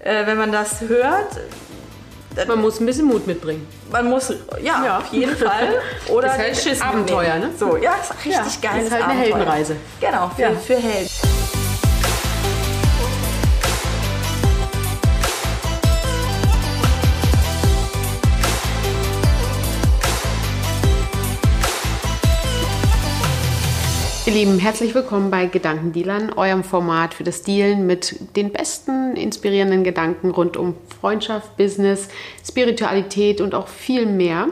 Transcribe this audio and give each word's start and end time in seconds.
äh, 0.00 0.26
wenn 0.26 0.36
man 0.38 0.52
das 0.52 0.80
hört, 0.82 1.36
Man 2.46 2.60
muss 2.60 2.78
ein 2.80 2.86
bisschen 2.86 3.06
Mut 3.06 3.26
mitbringen. 3.26 3.66
man 3.90 4.08
muss, 4.08 4.30
ja, 4.62 4.84
Ja. 4.84 4.98
auf 4.98 5.06
jeden 5.12 5.36
Fall. 5.36 5.80
Oder 6.08 6.28
Ist 6.28 6.38
halt 6.38 6.56
Schiss 6.56 6.80
Abenteuer, 6.80 7.34
mitnehmen. 7.34 7.52
ne? 7.52 7.58
So, 7.58 7.76
ja, 7.76 7.92
ist 8.00 8.10
richtig 8.24 8.62
Ja, 8.62 8.70
geiles 8.70 8.86
ist 8.86 8.92
halt 8.92 9.02
eine 9.04 9.12
Abenteuer. 9.14 9.36
Heldenreise. 9.38 9.76
Genau, 10.00 10.30
für, 10.36 10.42
Ja. 10.42 10.50
für 10.52 10.76
Helden. 10.76 11.10
Ihr 24.30 24.36
Lieben, 24.36 24.60
herzlich 24.60 24.94
willkommen 24.94 25.28
bei 25.28 25.46
Gedankendealern, 25.46 26.32
eurem 26.34 26.62
Format 26.62 27.14
für 27.14 27.24
das 27.24 27.42
Dealen 27.42 27.84
mit 27.88 28.36
den 28.36 28.52
besten 28.52 29.16
inspirierenden 29.16 29.82
Gedanken 29.82 30.30
rund 30.30 30.56
um 30.56 30.76
Freundschaft, 31.00 31.56
Business, 31.56 32.06
Spiritualität 32.48 33.40
und 33.40 33.56
auch 33.56 33.66
viel 33.66 34.06
mehr. 34.06 34.46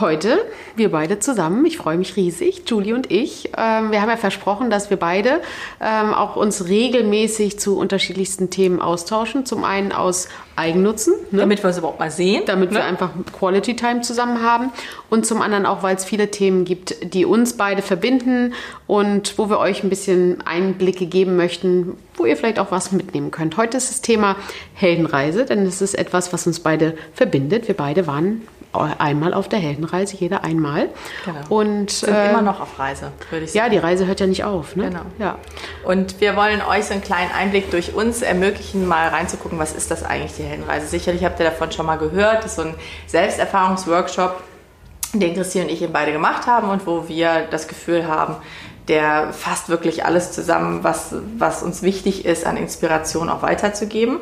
Heute 0.00 0.44
wir 0.74 0.90
beide 0.90 1.20
zusammen. 1.20 1.64
Ich 1.66 1.76
freue 1.76 1.96
mich 1.96 2.16
riesig, 2.16 2.64
Julie 2.66 2.96
und 2.96 3.12
ich. 3.12 3.50
Ähm, 3.56 3.92
wir 3.92 4.02
haben 4.02 4.08
ja 4.08 4.16
versprochen, 4.16 4.68
dass 4.68 4.90
wir 4.90 4.96
beide 4.96 5.40
ähm, 5.80 6.12
auch 6.12 6.34
uns 6.34 6.66
regelmäßig 6.66 7.60
zu 7.60 7.78
unterschiedlichsten 7.78 8.50
Themen 8.50 8.80
austauschen. 8.80 9.46
Zum 9.46 9.62
einen 9.62 9.92
aus 9.92 10.28
Eigennutzen, 10.56 11.14
ne? 11.30 11.38
Damit 11.40 11.62
wir 11.62 11.70
es 11.70 11.78
überhaupt 11.78 12.00
mal 12.00 12.10
sehen. 12.10 12.42
damit 12.46 12.72
wir 12.72 12.84
einfach 12.84 13.10
Quality 13.38 13.76
Time 13.76 14.00
zusammen 14.00 14.42
haben 14.42 14.72
und 15.10 15.26
zum 15.26 15.40
anderen 15.40 15.64
auch, 15.64 15.84
weil 15.84 15.94
es 15.94 16.04
viele 16.04 16.28
Themen 16.28 16.64
gibt, 16.64 17.14
die 17.14 17.24
uns 17.24 17.56
beide 17.56 17.80
verbinden 17.80 18.54
und 18.88 19.38
wo 19.38 19.48
wir 19.48 19.58
euch 19.58 19.84
ein 19.84 19.90
bisschen 19.90 20.44
Einblicke 20.44 21.06
geben 21.06 21.36
möchten, 21.36 21.96
wo 22.16 22.24
ihr 22.24 22.36
vielleicht 22.36 22.58
auch 22.58 22.72
was 22.72 22.90
mitnehmen 22.90 23.30
könnt. 23.30 23.56
Heute 23.56 23.76
ist 23.76 23.90
das 23.90 24.00
Thema 24.00 24.34
Heldenreise, 24.74 25.44
denn 25.44 25.64
es 25.66 25.80
ist 25.80 25.94
etwas, 25.94 26.32
was 26.32 26.48
uns 26.48 26.58
beide 26.58 26.96
verbindet. 27.12 27.68
Wir 27.68 27.76
beide 27.76 28.08
waren 28.08 28.42
einmal 28.74 29.34
auf 29.34 29.48
der 29.48 29.58
Heldenreise, 29.58 30.16
jeder 30.16 30.44
einmal. 30.44 30.88
Genau. 31.24 31.38
Und 31.48 31.90
sind 31.90 32.14
äh, 32.14 32.30
immer 32.30 32.42
noch 32.42 32.60
auf 32.60 32.78
Reise, 32.78 33.12
würde 33.30 33.44
ich 33.44 33.52
sagen. 33.52 33.64
ja, 33.64 33.70
die 33.70 33.78
Reise 33.78 34.06
hört 34.06 34.20
ja 34.20 34.26
nicht 34.26 34.44
auf. 34.44 34.76
Ne? 34.76 34.88
Genau. 34.88 35.02
Ja. 35.18 35.38
Und 35.84 36.20
wir 36.20 36.36
wollen 36.36 36.60
euch 36.62 36.86
so 36.86 36.94
einen 36.94 37.02
kleinen 37.02 37.30
Einblick 37.32 37.70
durch 37.70 37.94
uns 37.94 38.22
ermöglichen, 38.22 38.86
mal 38.86 39.08
reinzugucken, 39.08 39.58
was 39.58 39.72
ist 39.72 39.90
das 39.90 40.02
eigentlich, 40.02 40.34
die 40.36 40.42
Heldenreise. 40.42 40.86
Sicherlich 40.86 41.24
habt 41.24 41.38
ihr 41.40 41.46
davon 41.46 41.72
schon 41.72 41.86
mal 41.86 41.96
gehört. 41.96 42.44
Das 42.44 42.52
ist 42.52 42.56
so 42.56 42.62
ein 42.62 42.74
Selbsterfahrungsworkshop, 43.06 44.42
den 45.12 45.34
Christine 45.34 45.64
und 45.64 45.70
ich 45.70 45.82
eben 45.82 45.92
beide 45.92 46.12
gemacht 46.12 46.46
haben 46.46 46.68
und 46.70 46.86
wo 46.86 47.08
wir 47.08 47.46
das 47.50 47.68
Gefühl 47.68 48.06
haben, 48.06 48.36
der 48.88 49.32
fasst 49.32 49.68
wirklich 49.68 50.04
alles 50.04 50.32
zusammen, 50.32 50.84
was, 50.84 51.14
was 51.38 51.62
uns 51.62 51.82
wichtig 51.82 52.26
ist, 52.26 52.46
an 52.46 52.56
Inspiration 52.56 53.30
auch 53.30 53.42
weiterzugeben. 53.42 54.20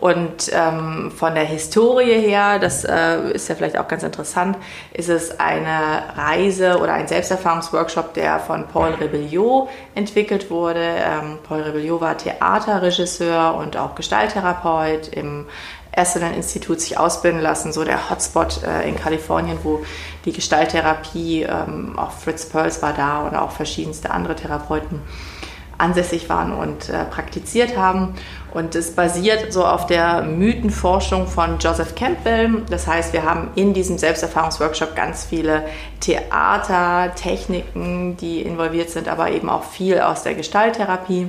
Und 0.00 0.50
ähm, 0.52 1.10
von 1.10 1.34
der 1.34 1.44
Historie 1.44 2.20
her, 2.20 2.58
das 2.58 2.84
äh, 2.84 3.30
ist 3.32 3.48
ja 3.48 3.54
vielleicht 3.54 3.78
auch 3.78 3.88
ganz 3.88 4.02
interessant, 4.02 4.56
ist 4.92 5.08
es 5.08 5.40
eine 5.40 6.02
Reise 6.16 6.78
oder 6.78 6.94
ein 6.94 7.08
Selbsterfahrungsworkshop, 7.08 8.14
der 8.14 8.38
von 8.38 8.68
Paul 8.68 8.90
Rebelliot 8.90 9.68
entwickelt 9.94 10.50
wurde. 10.50 10.82
Ähm, 10.82 11.38
Paul 11.42 11.62
Rebelliot 11.62 12.00
war 12.00 12.16
Theaterregisseur 12.16 13.56
und 13.56 13.76
auch 13.76 13.94
Gestalttherapeut 13.94 15.08
im 15.08 15.46
Esalen-Institut 15.92 16.80
sich 16.80 16.96
ausbilden 16.96 17.40
lassen, 17.40 17.72
so 17.72 17.84
der 17.84 18.10
Hotspot 18.10 18.62
äh, 18.62 18.88
in 18.88 18.96
Kalifornien, 18.96 19.58
wo 19.62 19.82
die 20.24 20.32
Gestalttherapie, 20.32 21.42
ähm, 21.42 21.98
auch 21.98 22.12
Fritz 22.12 22.46
Perls 22.46 22.82
war 22.82 22.92
da 22.92 23.26
oder 23.26 23.42
auch 23.42 23.50
verschiedenste 23.50 24.10
andere 24.10 24.36
Therapeuten 24.36 25.00
ansässig 25.78 26.28
waren 26.28 26.52
und 26.52 26.88
äh, 26.88 27.04
praktiziert 27.04 27.76
haben. 27.76 28.14
Und 28.52 28.74
es 28.74 28.94
basiert 28.94 29.52
so 29.52 29.64
auf 29.64 29.86
der 29.86 30.22
Mythenforschung 30.22 31.26
von 31.26 31.58
Joseph 31.58 31.94
Campbell. 31.94 32.62
Das 32.68 32.86
heißt, 32.86 33.12
wir 33.12 33.22
haben 33.22 33.50
in 33.54 33.74
diesem 33.74 33.98
Selbsterfahrungsworkshop 33.98 34.96
ganz 34.96 35.24
viele 35.24 35.64
Theater, 36.00 37.14
Techniken, 37.14 38.16
die 38.16 38.42
involviert 38.42 38.90
sind, 38.90 39.08
aber 39.08 39.30
eben 39.30 39.48
auch 39.48 39.64
viel 39.64 40.00
aus 40.00 40.24
der 40.24 40.34
Gestalttherapie. 40.34 41.28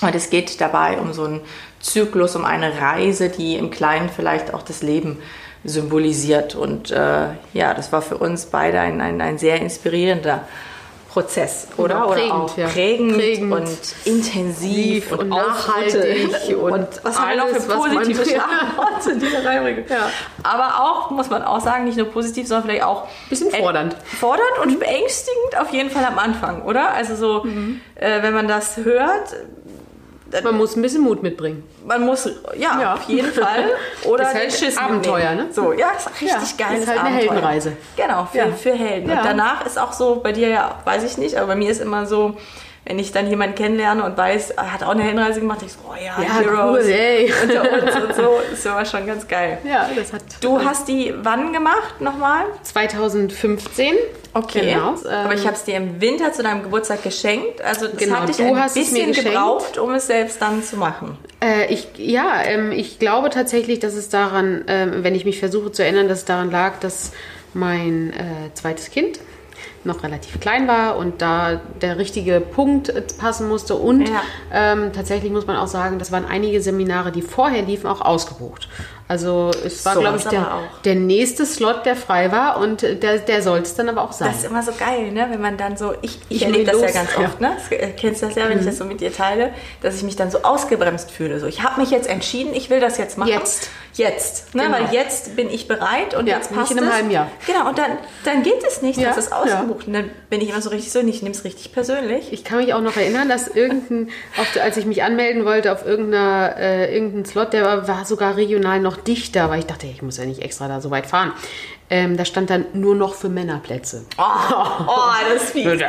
Und 0.00 0.14
es 0.14 0.30
geht 0.30 0.60
dabei 0.60 0.98
um 0.98 1.12
so 1.12 1.24
einen 1.24 1.40
Zyklus, 1.78 2.34
um 2.34 2.44
eine 2.44 2.80
Reise, 2.80 3.28
die 3.28 3.56
im 3.56 3.70
Kleinen 3.70 4.08
vielleicht 4.08 4.54
auch 4.54 4.62
das 4.62 4.82
Leben 4.82 5.18
symbolisiert. 5.64 6.54
Und 6.54 6.90
äh, 6.90 7.26
ja, 7.52 7.74
das 7.74 7.92
war 7.92 8.02
für 8.02 8.16
uns 8.16 8.46
beide 8.46 8.80
ein, 8.80 9.00
ein, 9.00 9.20
ein 9.20 9.38
sehr 9.38 9.60
inspirierender 9.60 10.44
Prozess, 11.12 11.66
oder? 11.76 12.04
auch 12.04 12.12
prägend, 12.12 12.32
oder 12.32 12.44
auch 12.44 12.56
ja. 12.56 12.68
prägend, 12.68 13.14
Prägend. 13.16 13.52
und 13.52 13.68
intensiv 14.04 15.10
und 15.10 15.28
nachhaltig 15.28 16.30
nachhaltig 16.30 16.56
und, 16.56 16.72
und 16.72 16.88
was 17.02 17.18
haben 17.20 17.30
wir 17.30 17.36
noch 17.36 17.48
für 17.48 17.60
positive 17.60 18.20
Ja. 18.30 18.44
Schlagworte, 18.44 19.16
die 19.16 19.32
wir 19.32 19.44
reinbringen. 19.44 19.84
Ja. 19.88 20.10
Aber 20.44 20.80
auch, 20.84 21.10
muss 21.10 21.28
man 21.28 21.42
auch 21.42 21.60
sagen, 21.60 21.84
nicht 21.84 21.96
nur 21.96 22.06
positiv, 22.06 22.46
sondern 22.46 22.64
vielleicht 22.68 22.84
auch 22.84 23.08
Bisschen 23.28 23.50
fordernd. 23.50 23.96
fordernd 24.20 24.58
und 24.62 24.78
beängstigend 24.78 25.58
auf 25.60 25.72
jeden 25.72 25.90
Fall 25.90 26.04
am 26.04 26.18
Anfang, 26.18 26.62
oder? 26.62 26.92
Also 26.92 27.16
so, 27.16 27.44
äh, 27.96 28.22
wenn 28.22 28.32
man 28.32 28.46
das 28.46 28.76
hört, 28.76 29.34
Man 30.44 30.56
muss 30.56 30.76
ein 30.76 30.82
bisschen 30.82 31.02
Mut 31.02 31.22
mitbringen. 31.22 31.64
man 31.86 32.04
muss, 32.04 32.26
ja, 32.56 32.80
Ja. 32.80 32.94
auf 32.94 33.02
jeden 33.04 33.32
Fall. 33.32 33.64
Oder 34.04 34.22
Ist 34.28 34.34
halt 34.34 34.44
den 34.44 34.50
Schiss 34.50 34.76
Abenteuer, 34.78 35.30
mitnehmen. 35.30 35.48
ne? 35.48 35.52
So, 35.54 35.72
ja, 35.72 35.90
ist 35.96 36.06
richtig 36.20 36.28
Ja, 36.58 36.66
geiles 36.66 36.82
ist 36.82 36.88
halt 36.88 37.00
eine 37.00 37.08
Abenteuer. 37.08 37.32
Heldenreise. 37.32 37.72
Genau, 37.96 38.24
für, 38.30 38.38
Ja. 38.38 38.46
für 38.52 38.72
Helden. 38.72 39.10
Und 39.10 39.24
danach 39.24 39.66
ist 39.66 39.78
auch 39.78 39.92
so, 39.92 40.16
bei 40.22 40.32
dir 40.32 40.48
ja, 40.48 40.78
weiß 40.84 41.02
ich 41.04 41.18
nicht, 41.18 41.36
aber 41.36 41.48
bei 41.48 41.56
mir 41.56 41.70
ist 41.70 41.80
immer 41.80 42.06
so, 42.06 42.36
wenn 42.84 42.98
ich 42.98 43.12
dann 43.12 43.28
jemanden 43.28 43.54
kennenlerne 43.54 44.02
und 44.04 44.16
weiß, 44.16 44.50
er 44.52 44.72
hat 44.72 44.82
auch 44.82 44.90
eine 44.90 45.02
Heldenreise 45.02 45.40
gemacht, 45.40 45.60
ich 45.64 45.72
so, 45.72 45.78
oh 45.88 45.94
ja, 45.94 46.22
Ja, 46.22 46.40
Heroes 46.40 46.86
cool, 46.86 46.90
ey. 46.90 47.32
unter 47.42 47.62
uns 47.62 47.94
und 48.04 48.14
so, 48.14 48.40
ist 48.52 48.66
immer 48.66 48.84
schon 48.84 49.06
ganz 49.06 49.28
geil. 49.28 49.58
Ja, 49.64 49.88
das 49.94 50.12
hat. 50.12 50.22
Du 50.40 50.64
hast 50.64 50.88
die 50.88 51.14
wann 51.22 51.52
gemacht 51.52 52.00
nochmal? 52.00 52.44
2015. 52.62 53.94
Okay. 54.32 54.72
Genau. 54.74 54.94
Aber 55.12 55.34
ich 55.34 55.44
habe 55.44 55.56
es 55.56 55.64
dir 55.64 55.76
im 55.76 56.00
Winter 56.00 56.32
zu 56.32 56.42
deinem 56.42 56.62
Geburtstag 56.62 57.02
geschenkt. 57.02 57.60
Also 57.62 57.88
das 57.88 57.96
Genau, 57.96 58.16
hat 58.16 58.28
dich 58.28 58.36
du 58.36 58.44
ein 58.44 58.60
hast 58.60 58.76
es 58.76 58.92
mir 58.92 59.06
bisschen 59.06 59.24
gebraucht, 59.24 59.76
um 59.76 59.92
es 59.94 60.06
selbst 60.06 60.40
dann 60.40 60.62
zu 60.62 60.76
machen. 60.76 61.18
Äh, 61.42 61.72
ich, 61.72 61.88
ja, 61.96 62.42
ähm, 62.44 62.70
ich 62.72 62.98
glaube 62.98 63.30
tatsächlich, 63.30 63.80
dass 63.80 63.94
es 63.94 64.08
daran, 64.08 64.64
ähm, 64.68 65.02
wenn 65.02 65.14
ich 65.14 65.24
mich 65.24 65.38
versuche 65.40 65.72
zu 65.72 65.82
erinnern, 65.82 66.08
dass 66.08 66.20
es 66.20 66.24
daran 66.26 66.50
lag, 66.50 66.78
dass 66.80 67.12
mein 67.54 68.12
äh, 68.12 68.54
zweites 68.54 68.90
Kind 68.90 69.18
noch 69.84 70.02
relativ 70.02 70.40
klein 70.40 70.68
war 70.68 70.96
und 70.96 71.22
da 71.22 71.60
der 71.80 71.98
richtige 71.98 72.40
Punkt 72.40 72.92
passen 73.18 73.48
musste. 73.48 73.74
Und 73.76 74.08
Ja. 74.08 74.22
ähm, 74.52 74.92
tatsächlich 74.92 75.32
muss 75.32 75.46
man 75.46 75.56
auch 75.56 75.66
sagen, 75.68 75.98
das 75.98 76.12
waren 76.12 76.24
einige 76.26 76.60
Seminare, 76.60 77.12
die 77.12 77.22
vorher 77.22 77.62
liefen, 77.62 77.86
auch 77.86 78.00
ausgebucht. 78.00 78.68
Also 79.10 79.50
es 79.66 79.84
war, 79.84 79.94
So 79.94 80.00
glaube 80.02 80.18
ich, 80.18 80.24
der, 80.26 80.60
der 80.84 80.94
nächste 80.94 81.44
Slot, 81.44 81.84
der 81.84 81.96
frei 81.96 82.30
war 82.30 82.58
und 82.60 82.82
der, 82.82 83.18
der 83.18 83.42
soll 83.42 83.58
es 83.58 83.74
dann 83.74 83.88
aber 83.88 84.02
auch 84.02 84.12
sein. 84.12 84.28
Das 84.28 84.36
ist 84.38 84.44
immer 84.44 84.62
so 84.62 84.70
geil, 84.78 85.10
ne? 85.10 85.26
wenn 85.30 85.40
man 85.40 85.56
dann 85.56 85.76
so, 85.76 85.94
ich, 86.00 86.20
ich 86.28 86.36
Ich 86.36 86.42
erlebe 86.44 86.70
das 86.70 86.80
ja 86.80 86.86
los. 86.86 86.94
ganz 86.94 87.18
oft, 87.18 87.40
ne? 87.40 87.56
Das, 87.56 87.72
äh, 87.76 87.88
kennst 87.98 88.22
du 88.22 88.26
das 88.26 88.36
ja, 88.36 88.48
wenn 88.48 88.60
ich 88.60 88.66
das 88.66 88.78
so 88.78 88.84
mit 88.84 89.00
dir 89.00 89.12
teile, 89.12 89.52
dass 89.82 89.96
ich 89.96 90.04
mich 90.04 90.14
dann 90.14 90.30
so 90.30 90.42
ausgebremst 90.42 91.10
fühle. 91.10 91.40
So, 91.40 91.46
ich 91.48 91.64
habe 91.64 91.80
mich 91.80 91.90
jetzt 91.90 92.08
entschieden, 92.08 92.54
ich 92.54 92.70
will 92.70 92.78
das 92.78 92.98
jetzt 92.98 93.18
machen. 93.18 93.30
Jetzt. 93.30 93.68
Jetzt, 93.94 94.54
ne? 94.54 94.62
Genau. 94.62 94.74
weil 94.78 94.94
jetzt 94.94 95.34
bin 95.34 95.50
ich 95.50 95.66
bereit 95.66 96.14
und 96.14 96.28
Ja, 96.28 96.36
jetzt 96.36 96.52
nicht 96.52 96.60
passt 96.60 96.70
in 96.70 96.78
einem 96.78 96.88
es. 96.88 96.94
halben 96.94 97.10
Jahr. 97.10 97.28
Genau, 97.44 97.68
und 97.68 97.76
dann, 97.76 97.98
dann 98.24 98.44
geht 98.44 98.62
es 98.64 98.82
nicht, 98.82 99.00
Ja, 99.00 99.08
das 99.08 99.18
ist 99.26 99.32
ausgebucht. 99.32 99.88
Und 99.88 99.94
dann 99.94 100.10
bin 100.30 100.40
ich 100.40 100.50
immer 100.50 100.62
so 100.62 100.70
richtig 100.70 100.92
so, 100.92 101.00
ich 101.00 101.22
nehme 101.22 101.34
es 101.34 101.42
richtig 101.42 101.72
persönlich. 101.72 102.32
Ich 102.32 102.44
kann 102.44 102.58
mich 102.58 102.72
auch 102.72 102.80
noch 102.80 102.96
erinnern, 102.96 103.28
dass 103.28 103.48
irgendein, 103.48 104.10
der, 104.54 104.62
als 104.62 104.76
ich 104.76 104.86
mich 104.86 105.02
anmelden 105.02 105.44
wollte 105.44 105.72
auf 105.72 105.84
irgendeiner, 105.84 106.54
äh, 106.56 106.94
irgendeinen 106.94 107.24
Slot, 107.24 107.52
der 107.52 107.64
war, 107.64 107.88
war 107.88 108.04
sogar 108.04 108.36
regional 108.36 108.78
noch 108.78 108.99
dichter, 109.06 109.50
weil 109.50 109.60
ich 109.60 109.66
dachte, 109.66 109.86
ich 109.86 110.02
muss 110.02 110.16
ja 110.16 110.24
nicht 110.24 110.42
extra 110.42 110.68
da 110.68 110.80
so 110.80 110.90
weit 110.90 111.06
fahren. 111.06 111.32
Ähm, 111.92 112.16
da 112.16 112.24
stand 112.24 112.50
dann 112.50 112.66
nur 112.72 112.94
noch 112.94 113.14
für 113.14 113.28
Männerplätze. 113.28 114.04
Oh, 114.16 114.22
oh 114.86 115.10
das 115.32 115.42
ist 115.44 115.50
fies. 115.52 115.66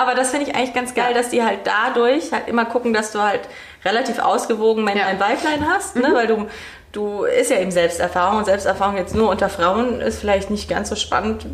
Aber 0.00 0.14
das 0.16 0.30
finde 0.30 0.50
ich 0.50 0.56
eigentlich 0.56 0.74
ganz 0.74 0.94
geil, 0.94 1.14
dass 1.14 1.30
die 1.30 1.44
halt 1.44 1.60
dadurch 1.64 2.32
halt 2.32 2.48
immer 2.48 2.64
gucken, 2.64 2.92
dass 2.92 3.12
du 3.12 3.20
halt 3.20 3.42
relativ 3.84 4.18
ausgewogen 4.18 4.82
Männlein, 4.84 5.18
Ja. 5.20 5.26
Mhm. 5.26 5.32
Weiblein 5.32 5.68
hast, 5.68 5.94
ne? 5.94 6.10
weil 6.12 6.26
du, 6.26 6.46
du 6.90 7.22
ist 7.22 7.50
ja 7.52 7.60
eben 7.60 7.70
Selbsterfahrung 7.70 8.38
und 8.38 8.46
Selbsterfahrung 8.46 8.96
jetzt 8.96 9.14
nur 9.14 9.30
unter 9.30 9.48
Frauen 9.48 10.00
ist 10.00 10.18
vielleicht 10.18 10.50
nicht 10.50 10.68
ganz 10.68 10.88
so 10.88 10.96
spannend, 10.96 11.46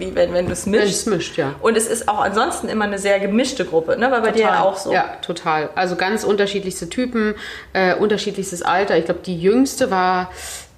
wie 0.00 0.14
wenn, 0.16 0.32
wenn 0.32 0.46
du 0.46 0.52
es 0.52 0.64
Wenn 0.66 0.72
mischst. 0.72 0.90
es 0.90 1.06
mischt, 1.06 1.36
ja. 1.36 1.54
Und 1.60 1.76
es 1.76 1.86
ist 1.86 2.08
auch 2.08 2.20
ansonsten 2.20 2.68
immer 2.68 2.84
eine 2.86 2.98
sehr 2.98 3.20
gemischte 3.20 3.64
Gruppe, 3.64 3.96
ne? 3.96 4.10
weil 4.10 4.20
bei 4.22 4.32
dir 4.32 4.40
ja 4.42 4.62
auch 4.62 4.76
so. 4.76 4.92
Ja, 4.92 5.04
total. 5.22 5.70
Also 5.76 5.94
ganz 5.96 6.24
unterschiedlichste 6.24 6.88
Typen, 6.88 7.34
äh, 7.72 7.94
unterschiedlichstes 7.94 8.62
Alter. 8.62 8.98
Ich 8.98 9.04
glaube, 9.04 9.20
die 9.24 9.40
jüngste 9.40 9.90
war 9.92 10.30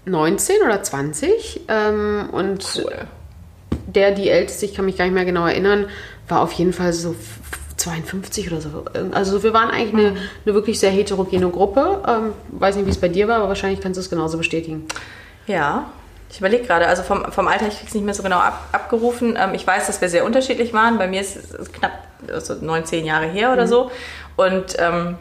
19 0.04 0.56
oder 0.64 0.82
20 0.82 1.60
ähm, 1.68 2.28
und 2.32 2.84
der, 3.86 4.10
die 4.12 4.28
älteste, 4.28 4.66
ich 4.66 4.74
kann 4.74 4.84
mich 4.84 4.96
gar 4.98 5.04
nicht 5.04 5.14
mehr 5.14 5.24
genau 5.24 5.46
erinnern, 5.46 5.86
war 6.28 6.40
auf 6.40 6.52
jeden 6.52 6.72
Fall 6.72 6.92
so 6.92 7.10
f- 7.12 7.38
52 7.76 8.50
oder 8.52 8.60
so. 8.60 8.84
Also 9.12 9.42
wir 9.42 9.52
waren 9.52 9.70
eigentlich 9.70 9.94
eine, 9.94 10.16
eine 10.44 10.54
wirklich 10.54 10.78
sehr 10.78 10.90
heterogene 10.90 11.48
Gruppe. 11.50 12.00
Ähm, 12.06 12.32
weiß 12.50 12.76
nicht, 12.76 12.86
wie 12.86 12.90
es 12.90 12.98
bei 12.98 13.08
dir 13.08 13.26
war, 13.28 13.36
aber 13.38 13.48
wahrscheinlich 13.48 13.80
kannst 13.80 13.96
du 13.96 14.00
es 14.00 14.10
genauso 14.10 14.38
bestätigen. 14.38 14.86
Ja. 15.46 15.90
Ich 16.32 16.40
überlege 16.40 16.64
gerade, 16.66 16.86
also 16.86 17.02
vom, 17.02 17.30
vom 17.30 17.46
Alter, 17.46 17.68
ich 17.68 17.78
krieg's 17.78 17.92
nicht 17.92 18.04
mehr 18.04 18.14
so 18.14 18.22
genau 18.22 18.38
ab, 18.38 18.58
abgerufen. 18.72 19.36
Ähm, 19.38 19.52
ich 19.52 19.66
weiß, 19.66 19.86
dass 19.86 20.00
wir 20.00 20.08
sehr 20.08 20.24
unterschiedlich 20.24 20.72
waren. 20.72 20.96
Bei 20.96 21.06
mir 21.06 21.20
ist 21.20 21.36
es 21.36 21.70
knapp 21.70 21.92
also 22.32 22.54
neun, 22.54 22.86
zehn 22.86 23.04
Jahre 23.04 23.26
her 23.26 23.52
oder 23.52 23.66
so. 23.68 23.90
Und 24.36 24.76
ähm, 24.78 25.18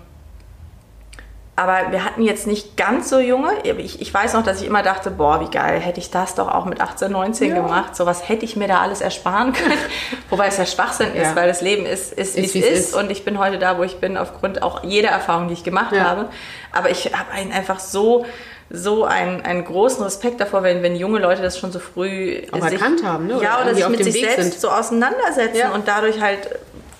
aber 1.58 1.92
wir 1.92 2.06
hatten 2.06 2.22
jetzt 2.22 2.48
nicht 2.48 2.78
ganz 2.78 3.10
so 3.10 3.20
junge. 3.20 3.52
Ich, 3.64 4.02
ich, 4.02 4.14
weiß 4.14 4.34
noch, 4.34 4.44
dass 4.44 4.62
ich 4.62 4.68
immer 4.68 4.84
dachte, 4.84 5.12
boah, 5.12 5.42
wie 5.42 5.52
geil, 5.52 5.82
hätte 5.82 6.00
ich 6.00 6.10
das 6.12 6.34
doch 6.34 6.48
auch 6.48 6.64
mit 6.64 6.80
18, 6.80 7.12
19 7.12 7.50
ja. 7.50 7.56
gemacht. 7.56 7.94
So 7.94 8.06
was 8.06 8.30
hätte 8.30 8.46
ich 8.46 8.56
mir 8.56 8.70
da 8.70 8.80
alles 8.80 9.02
ersparen 9.02 9.52
können. 9.52 9.78
Wobei 10.30 10.48
es 10.48 10.58
ja 10.58 10.66
Schwachsinn 10.66 11.14
ist, 11.14 11.24
ja. 11.24 11.36
weil 11.36 11.50
das 11.50 11.60
Leben 11.62 11.86
ist, 11.86 12.14
ist 12.14 12.38
wie 12.38 12.46
es 12.46 12.56
ist, 12.56 12.66
ist. 12.66 12.96
Und 12.96 13.12
ich 13.12 13.26
bin 13.26 13.38
heute 13.38 13.60
da, 13.60 13.78
wo 13.78 13.84
ich 13.84 13.98
bin, 13.98 14.16
aufgrund 14.16 14.64
auch 14.64 14.86
jeder 14.86 15.10
Erfahrung, 15.10 15.50
die 15.50 15.56
ich 15.56 15.66
gemacht 15.66 15.94
ja. 15.94 16.06
habe. 16.06 16.30
Aber 16.72 16.90
ich 16.90 17.08
habe 17.14 17.32
einen 17.32 17.52
einfach 17.52 17.82
so 17.82 18.26
so 18.74 19.04
einen, 19.04 19.42
einen 19.42 19.66
großen 19.66 20.04
Respekt 20.04 20.40
davor, 20.40 20.64
wenn, 20.64 20.82
wenn 20.82 20.96
junge 20.96 21.20
Leute 21.20 21.42
das 21.42 21.60
schon 21.60 21.72
so 21.72 21.80
früh 21.80 22.42
auch 22.52 22.62
sich, 22.62 22.74
erkannt 22.74 23.04
haben, 23.04 23.28
ne? 23.28 23.36
Oder 23.36 23.44
ja, 23.44 23.62
oder 23.62 23.76
sich 23.76 23.90
mit 23.90 24.04
sich 24.04 24.16
Weg 24.16 24.26
selbst 24.26 24.52
sind. 24.52 24.60
so 24.60 24.70
auseinandersetzen 24.70 25.72
und 25.74 25.88
dadurch 25.88 26.22
halt, 26.22 26.50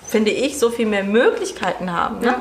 finde 0.06 0.30
ich, 0.30 0.58
so 0.58 0.70
viel 0.70 0.86
mehr 0.86 1.04
Möglichkeiten 1.04 1.92
haben. 1.92 2.20
Ne? 2.20 2.34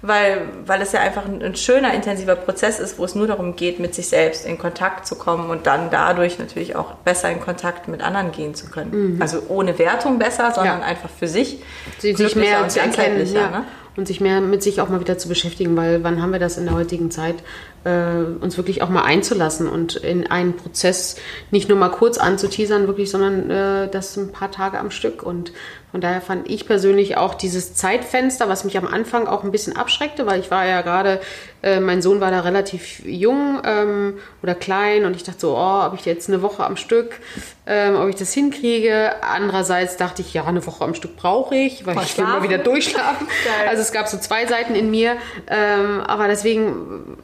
weil, 0.00 0.42
weil 0.64 0.80
es 0.80 0.92
ja 0.92 1.00
einfach 1.00 1.24
ein, 1.24 1.42
ein, 1.42 1.56
schöner, 1.56 1.92
intensiver 1.92 2.36
Prozess 2.36 2.78
ist, 2.78 2.98
wo 2.98 3.04
es 3.04 3.14
nur 3.14 3.26
darum 3.26 3.56
geht, 3.56 3.80
mit 3.80 3.94
sich 3.94 4.08
selbst 4.08 4.46
in 4.46 4.58
Kontakt 4.58 5.06
zu 5.06 5.16
kommen 5.16 5.50
und 5.50 5.66
dann 5.66 5.90
dadurch 5.90 6.38
natürlich 6.38 6.76
auch 6.76 6.94
besser 6.94 7.30
in 7.30 7.40
Kontakt 7.40 7.88
mit 7.88 8.00
anderen 8.00 8.30
gehen 8.30 8.54
zu 8.54 8.68
können. 8.68 9.14
Mhm. 9.14 9.22
Also 9.22 9.42
ohne 9.48 9.78
Wertung 9.78 10.18
besser, 10.18 10.52
sondern 10.54 10.80
ja. 10.80 10.86
einfach 10.86 11.10
für 11.10 11.26
sich. 11.26 11.62
Sie, 11.98 12.14
sich 12.14 12.36
mehr 12.36 12.68
zu 12.68 12.80
erkennen 12.80 13.26
ja. 13.32 13.50
ne? 13.50 13.64
und 13.96 14.06
sich 14.06 14.20
mehr 14.20 14.40
mit 14.40 14.62
sich 14.62 14.80
auch 14.80 14.88
mal 14.88 15.00
wieder 15.00 15.18
zu 15.18 15.28
beschäftigen, 15.28 15.76
weil 15.76 16.04
wann 16.04 16.22
haben 16.22 16.30
wir 16.30 16.38
das 16.38 16.58
in 16.58 16.66
der 16.66 16.74
heutigen 16.74 17.10
Zeit, 17.10 17.36
äh, 17.88 18.44
uns 18.44 18.56
wirklich 18.56 18.82
auch 18.82 18.90
mal 18.90 19.02
einzulassen 19.02 19.68
und 19.68 19.96
in 19.96 20.26
einen 20.30 20.54
Prozess 20.54 21.16
nicht 21.50 21.68
nur 21.68 21.78
mal 21.78 21.88
kurz 21.88 22.18
anzuteasern, 22.18 22.86
wirklich, 22.86 23.10
sondern 23.10 23.50
äh, 23.50 23.88
das 23.88 24.16
ein 24.16 24.32
paar 24.32 24.50
Tage 24.50 24.78
am 24.78 24.90
Stück 24.90 25.22
und 25.22 25.52
von 25.90 26.02
daher 26.02 26.20
fand 26.20 26.50
ich 26.50 26.66
persönlich 26.66 27.16
auch 27.16 27.34
dieses 27.34 27.74
Zeitfenster, 27.74 28.48
was 28.48 28.64
mich 28.64 28.76
am 28.76 28.86
Anfang 28.86 29.26
auch 29.26 29.42
ein 29.42 29.50
bisschen 29.50 29.74
abschreckte, 29.74 30.26
weil 30.26 30.38
ich 30.38 30.50
war 30.50 30.66
ja 30.66 30.82
gerade, 30.82 31.18
äh, 31.62 31.80
mein 31.80 32.02
Sohn 32.02 32.20
war 32.20 32.30
da 32.30 32.40
relativ 32.40 33.02
jung 33.06 33.62
ähm, 33.64 34.18
oder 34.42 34.54
klein 34.54 35.06
und 35.06 35.16
ich 35.16 35.22
dachte 35.22 35.40
so, 35.40 35.56
oh, 35.56 35.86
ob 35.86 35.94
ich 35.94 36.04
jetzt 36.04 36.28
eine 36.28 36.42
Woche 36.42 36.62
am 36.64 36.76
Stück, 36.76 37.20
ähm, 37.66 37.96
ob 37.96 38.08
ich 38.08 38.16
das 38.16 38.34
hinkriege. 38.34 39.22
Andererseits 39.22 39.96
dachte 39.96 40.20
ich, 40.20 40.34
ja, 40.34 40.44
eine 40.44 40.66
Woche 40.66 40.84
am 40.84 40.94
Stück 40.94 41.16
brauche 41.16 41.54
ich, 41.54 41.86
weil 41.86 41.94
Mal 41.94 42.04
ich 42.04 42.18
will 42.18 42.24
mal 42.24 42.42
wieder 42.42 42.58
durchschlafen. 42.58 43.26
also 43.68 43.80
es 43.80 43.90
gab 43.90 44.08
so 44.08 44.18
zwei 44.18 44.46
Seiten 44.46 44.74
in 44.74 44.90
mir, 44.90 45.16
ähm, 45.46 46.02
aber 46.02 46.28
deswegen 46.28 47.16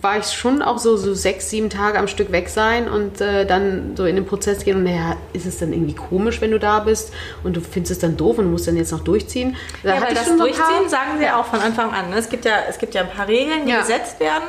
war 0.00 0.18
ich 0.18 0.26
schon 0.26 0.62
auch 0.62 0.78
so, 0.78 0.96
so 0.96 1.12
sechs, 1.14 1.50
sieben 1.50 1.70
Tage 1.70 1.98
am 1.98 2.06
Stück 2.06 2.30
weg 2.30 2.48
sein 2.48 2.88
und 2.88 3.20
äh, 3.20 3.46
dann 3.46 3.96
so 3.96 4.04
in 4.04 4.14
den 4.14 4.26
Prozess 4.26 4.64
gehen 4.64 4.76
und 4.76 4.84
naja, 4.84 5.16
ist 5.32 5.46
es 5.46 5.58
dann 5.58 5.72
irgendwie 5.72 5.94
komisch, 5.94 6.40
wenn 6.40 6.52
du 6.52 6.60
da 6.60 6.80
bist 6.80 7.12
und 7.42 7.56
du 7.56 7.60
findest 7.60 7.92
es 7.92 7.98
dann 7.98 8.11
doof 8.12 8.38
und 8.38 8.50
musst 8.50 8.66
dann 8.66 8.76
jetzt 8.76 8.92
noch 8.92 9.04
durchziehen. 9.04 9.56
Da 9.82 9.94
ja, 9.94 10.02
weil 10.02 10.14
das 10.14 10.36
Durchziehen 10.36 10.88
sagen 10.88 11.18
sie 11.18 11.28
auch 11.30 11.46
von 11.46 11.60
Anfang 11.60 11.92
an. 11.92 12.10
Ne? 12.10 12.16
Es 12.16 12.28
gibt 12.28 12.44
ja, 12.44 12.54
es 12.68 12.78
gibt 12.78 12.94
ja 12.94 13.02
ein 13.02 13.10
paar 13.10 13.28
Regeln, 13.28 13.66
die 13.66 13.72
ja. 13.72 13.80
gesetzt 13.80 14.20
werden. 14.20 14.44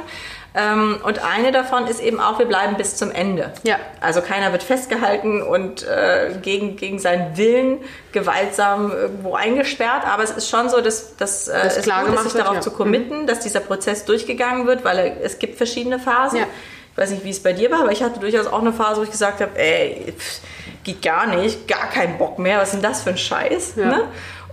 Ähm, 0.55 0.99
und 1.03 1.23
eine 1.23 1.51
davon 1.51 1.87
ist 1.87 1.99
eben 1.99 2.19
auch, 2.19 2.37
wir 2.37 2.45
bleiben 2.45 2.75
bis 2.77 2.95
zum 2.95 3.09
Ende. 3.11 3.53
Ja. 3.63 3.77
Also 4.01 4.21
keiner 4.21 4.51
wird 4.51 4.61
festgehalten 4.61 5.41
und 5.41 5.83
äh, 5.87 6.35
gegen, 6.41 6.75
gegen 6.75 6.99
seinen 6.99 7.37
Willen 7.37 7.79
gewaltsam 8.11 8.91
irgendwo 8.91 9.33
eingesperrt. 9.33 10.05
Aber 10.05 10.23
es 10.23 10.31
ist 10.31 10.49
schon 10.49 10.69
so, 10.69 10.79
dass, 10.79 11.15
dass 11.17 11.47
äh, 11.47 11.63
das 11.63 11.77
es 11.77 11.83
klar 11.83 12.05
gut 12.05 12.13
ist, 12.15 12.23
sich 12.23 12.33
wird, 12.35 12.43
darauf 12.43 12.55
ja. 12.57 12.61
zu 12.61 12.71
committen, 12.71 13.21
mhm. 13.21 13.27
dass 13.27 13.39
dieser 13.39 13.61
Prozess 13.61 14.05
durchgegangen 14.05 14.67
wird, 14.67 14.85
weil 14.85 15.17
es 15.23 15.39
gibt 15.39 15.57
verschiedene 15.57 15.97
Phasen. 15.97 16.39
Ja. 16.39 16.45
Ich 16.93 16.97
weiß 16.97 17.09
nicht, 17.09 17.23
wie 17.23 17.31
es 17.31 17.41
bei 17.41 17.53
dir 17.53 17.71
war, 17.71 17.81
aber 17.81 17.91
ich 17.91 18.03
hatte 18.03 18.19
durchaus 18.19 18.45
auch 18.45 18.61
eine 18.61 18.71
Phase, 18.71 19.01
wo 19.01 19.03
ich 19.03 19.11
gesagt 19.11 19.41
habe, 19.41 19.57
ey, 19.59 20.13
pff, 20.15 20.41
geht 20.83 21.01
gar 21.01 21.25
nicht, 21.25 21.67
gar 21.67 21.89
keinen 21.89 22.19
Bock 22.19 22.37
mehr, 22.37 22.59
was 22.59 22.69
ist 22.69 22.75
denn 22.75 22.81
das 22.83 23.01
für 23.01 23.09
ein 23.09 23.17
Scheiß? 23.17 23.73
Ja. 23.77 23.85
Ne? 23.85 24.03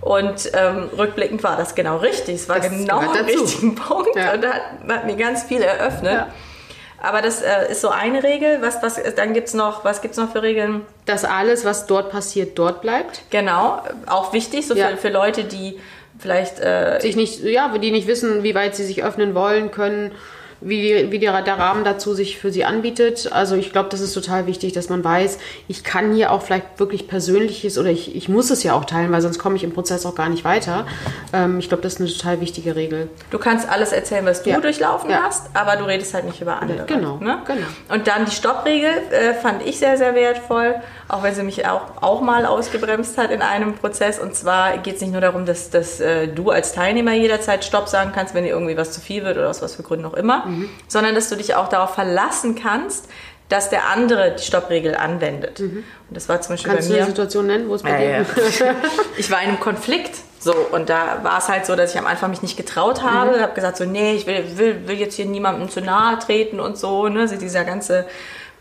Und 0.01 0.51
ähm, 0.55 0.89
rückblickend 0.97 1.43
war 1.43 1.55
das 1.55 1.75
genau 1.75 1.97
richtig. 1.97 2.35
Es 2.35 2.49
war 2.49 2.59
das 2.59 2.69
genau 2.69 2.99
am 2.99 3.11
richtigen 3.11 3.75
Punkt 3.75 4.15
ja. 4.15 4.33
und 4.33 4.45
hat, 4.45 4.61
hat, 4.89 5.05
mir 5.05 5.15
ganz 5.15 5.43
viel 5.43 5.61
eröffnet. 5.61 6.13
Ja. 6.13 6.27
Aber 6.99 7.21
das 7.21 7.43
äh, 7.43 7.71
ist 7.71 7.81
so 7.81 7.89
eine 7.89 8.23
Regel. 8.23 8.61
Was, 8.61 8.81
was, 8.81 8.99
dann 9.15 9.33
gibt's 9.33 9.53
noch, 9.53 9.85
was 9.85 10.01
gibt 10.01 10.13
es 10.13 10.17
noch 10.17 10.31
für 10.31 10.41
Regeln? 10.41 10.81
Dass 11.05 11.23
alles, 11.23 11.65
was 11.65 11.85
dort 11.85 12.11
passiert, 12.11 12.57
dort 12.57 12.81
bleibt. 12.81 13.21
Genau, 13.29 13.83
auch 14.07 14.33
wichtig, 14.33 14.67
so 14.67 14.73
ja. 14.73 14.87
für, 14.87 14.97
für 14.97 15.09
Leute, 15.09 15.43
die 15.43 15.79
vielleicht 16.17 16.59
äh, 16.59 16.99
sich 16.99 17.15
nicht, 17.15 17.43
ja, 17.43 17.75
die 17.77 17.91
nicht 17.91 18.07
wissen, 18.07 18.41
wie 18.41 18.55
weit 18.55 18.75
sie 18.75 18.85
sich 18.85 19.03
öffnen 19.03 19.35
wollen 19.35 19.69
können 19.69 20.11
wie, 20.61 21.11
wie 21.11 21.19
der, 21.19 21.41
der 21.41 21.57
Rahmen 21.57 21.83
dazu 21.83 22.13
sich 22.13 22.37
für 22.37 22.51
sie 22.51 22.63
anbietet. 22.63 23.31
Also 23.31 23.55
ich 23.55 23.71
glaube, 23.71 23.89
das 23.89 23.99
ist 23.99 24.13
total 24.13 24.45
wichtig, 24.45 24.73
dass 24.73 24.89
man 24.89 25.03
weiß, 25.03 25.39
ich 25.67 25.83
kann 25.83 26.13
hier 26.13 26.31
auch 26.31 26.43
vielleicht 26.43 26.79
wirklich 26.79 27.07
Persönliches 27.07 27.77
oder 27.77 27.89
ich, 27.89 28.15
ich 28.15 28.29
muss 28.29 28.51
es 28.51 28.61
ja 28.63 28.73
auch 28.73 28.85
teilen, 28.85 29.11
weil 29.11 29.21
sonst 29.21 29.39
komme 29.39 29.55
ich 29.55 29.63
im 29.63 29.73
Prozess 29.73 30.05
auch 30.05 30.13
gar 30.13 30.29
nicht 30.29 30.45
weiter. 30.45 30.85
Ähm, 31.33 31.59
ich 31.59 31.67
glaube, 31.67 31.81
das 31.81 31.93
ist 31.93 32.01
eine 32.01 32.09
total 32.09 32.41
wichtige 32.41 32.75
Regel. 32.75 33.09
Du 33.31 33.39
kannst 33.39 33.67
alles 33.67 33.91
erzählen, 33.91 34.25
was 34.25 34.43
du 34.43 34.51
ja. 34.51 34.59
durchlaufen 34.59 35.09
ja. 35.09 35.23
hast, 35.23 35.49
aber 35.55 35.77
du 35.77 35.85
redest 35.85 36.13
halt 36.13 36.25
nicht 36.25 36.39
über 36.41 36.61
andere. 36.61 36.85
Genau, 36.85 37.17
ne? 37.17 37.39
genau. 37.45 37.67
Und 37.89 38.07
dann 38.07 38.25
die 38.25 38.31
Stoppregel 38.31 38.91
äh, 39.09 39.33
fand 39.33 39.65
ich 39.65 39.79
sehr, 39.79 39.97
sehr 39.97 40.13
wertvoll, 40.13 40.75
auch 41.07 41.23
wenn 41.23 41.33
sie 41.33 41.43
mich 41.43 41.67
auch, 41.67 42.01
auch 42.01 42.21
mal 42.21 42.45
ausgebremst 42.45 43.17
hat 43.17 43.31
in 43.31 43.41
einem 43.41 43.73
Prozess. 43.73 44.19
Und 44.19 44.35
zwar 44.35 44.77
geht 44.77 44.95
es 44.95 45.01
nicht 45.01 45.11
nur 45.11 45.21
darum, 45.21 45.47
dass, 45.47 45.71
dass 45.71 45.99
äh, 45.99 46.27
du 46.27 46.51
als 46.51 46.73
Teilnehmer 46.73 47.13
jederzeit 47.13 47.65
Stopp 47.65 47.89
sagen 47.89 48.11
kannst, 48.13 48.35
wenn 48.35 48.43
dir 48.43 48.51
irgendwie 48.51 48.77
was 48.77 48.91
zu 48.91 49.01
viel 49.01 49.23
wird 49.23 49.37
oder 49.37 49.49
aus 49.49 49.63
was 49.63 49.75
für 49.75 49.83
Gründen 49.83 50.05
auch 50.05 50.13
immer 50.13 50.50
mhm. 50.51 50.69
sondern 50.87 51.15
dass 51.15 51.29
du 51.29 51.35
dich 51.35 51.55
auch 51.55 51.69
darauf 51.69 51.95
verlassen 51.95 52.55
kannst, 52.55 53.07
dass 53.49 53.69
der 53.69 53.89
andere 53.89 54.35
die 54.39 54.43
Stoppregel 54.43 54.95
anwendet. 54.95 55.59
Mhm. 55.59 55.83
Und 56.09 56.17
das 56.17 56.29
war 56.29 56.39
zum 56.41 56.53
Beispiel 56.53 56.71
Kannst 56.71 56.87
bei 56.87 56.93
mir. 56.93 56.99
du 56.99 57.03
eine 57.03 57.11
Situation 57.11 57.47
nennen, 57.47 57.69
wo 57.69 57.75
es 57.75 57.83
bei 57.83 58.01
ja, 58.03 58.23
dir? 58.23 58.25
Ja. 58.59 58.75
ich 59.17 59.29
war 59.29 59.41
in 59.41 59.49
einem 59.49 59.59
Konflikt. 59.59 60.15
So, 60.39 60.53
und 60.53 60.89
da 60.89 61.19
war 61.23 61.37
es 61.37 61.49
halt 61.49 61.65
so, 61.65 61.75
dass 61.75 61.91
ich 61.91 61.99
am 61.99 62.07
Anfang 62.07 62.31
mich 62.31 62.41
nicht 62.41 62.57
getraut 62.57 63.03
habe. 63.03 63.37
Mhm. 63.37 63.41
habe 63.41 63.53
gesagt, 63.53 63.77
so, 63.77 63.85
nee, 63.85 64.13
ich 64.13 64.25
will, 64.25 64.43
will, 64.55 64.87
will 64.87 64.95
jetzt 64.95 65.15
hier 65.15 65.25
niemandem 65.25 65.69
zu 65.69 65.81
nahe 65.81 66.17
treten 66.19 66.59
und 66.59 66.77
so, 66.77 67.09
ne? 67.09 67.27
So 67.27 67.35
dieser 67.35 67.63
ganze 67.65 68.05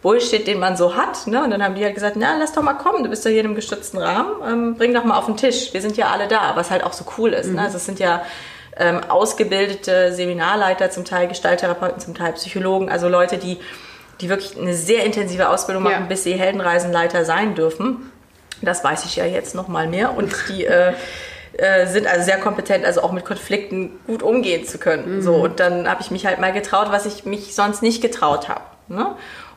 Bullshit, 0.03 0.47
den 0.47 0.59
man 0.59 0.77
so 0.77 0.97
hat. 0.97 1.27
Ne? 1.27 1.43
Und 1.43 1.51
dann 1.51 1.63
haben 1.63 1.75
die 1.75 1.85
halt 1.85 1.95
gesagt, 1.95 2.17
na, 2.17 2.37
lass 2.39 2.53
doch 2.53 2.63
mal 2.63 2.75
kommen, 2.75 3.05
du 3.05 3.11
bist 3.11 3.25
ja 3.25 3.31
hier 3.31 3.41
in 3.41 3.47
einem 3.47 3.55
gestützten 3.55 3.99
Rahmen, 3.99 4.31
ähm, 4.47 4.75
bring 4.77 4.95
doch 4.95 5.05
mal 5.05 5.17
auf 5.17 5.27
den 5.27 5.37
Tisch. 5.37 5.73
Wir 5.73 5.81
sind 5.81 5.97
ja 5.97 6.09
alle 6.09 6.27
da, 6.27 6.53
was 6.55 6.71
halt 6.71 6.85
auch 6.85 6.95
so 6.95 7.05
cool 7.19 7.33
ist. 7.33 7.47
Ne? 7.47 7.53
Mhm. 7.53 7.57
Ne? 7.57 7.63
Also 7.63 7.77
es 7.77 7.87
sind 7.87 7.99
ja 7.99 8.23
ähm, 8.81 9.01
ausgebildete 9.09 10.13
Seminarleiter, 10.13 10.91
zum 10.91 11.05
Teil 11.05 11.29
Gestalttherapeuten, 11.29 12.01
zum 12.01 12.15
Teil 12.15 12.33
Psychologen, 12.33 12.89
also 12.89 13.09
Leute, 13.09 13.37
die, 13.39 13.59
die 14.21 14.29
wirklich 14.29 14.59
eine 14.59 14.75
sehr 14.75 15.05
intensive 15.05 15.49
Ausbildung 15.51 15.85
machen, 15.85 16.03
ja. 16.03 16.07
bis 16.07 16.25
sie 16.25 16.33
Heldenreisenleiter 16.33 17.25
sein 17.25 17.55
dürfen. 17.55 18.11
Das 18.63 18.83
weiß 18.83 19.05
ich 19.05 19.17
ja 19.17 19.27
jetzt 19.27 19.55
noch 19.55 19.69
mal 19.69 19.87
mehr. 19.87 20.17
Und 20.17 20.35
die 20.49 20.65
äh, 20.65 20.95
äh, 21.53 21.87
sind 21.87 22.07
also 22.07 22.25
sehr 22.25 22.39
kompetent, 22.39 22.85
also 22.85 23.03
auch 23.03 23.13
mit 23.13 23.25
Konflikten 23.25 23.99
gut 24.07 24.23
umgehen 24.23 24.67
zu 24.67 24.79
können. 24.79 25.17
Mhm. 25.17 25.23
So, 25.23 25.35
und 25.35 25.61
dann 25.61 25.89
habe 25.89 26.01
ich 26.01 26.11
mich 26.11 26.27
halt 26.27 26.41
mal 26.41 26.53
getraut, 26.53 26.89
was 26.91 27.07
ich 27.07 27.25
mich 27.27 27.55
sonst 27.55 27.83
nicht 27.83 28.01
getraut 28.03 28.49
habe. 28.49 28.63
Ne? 28.89 29.15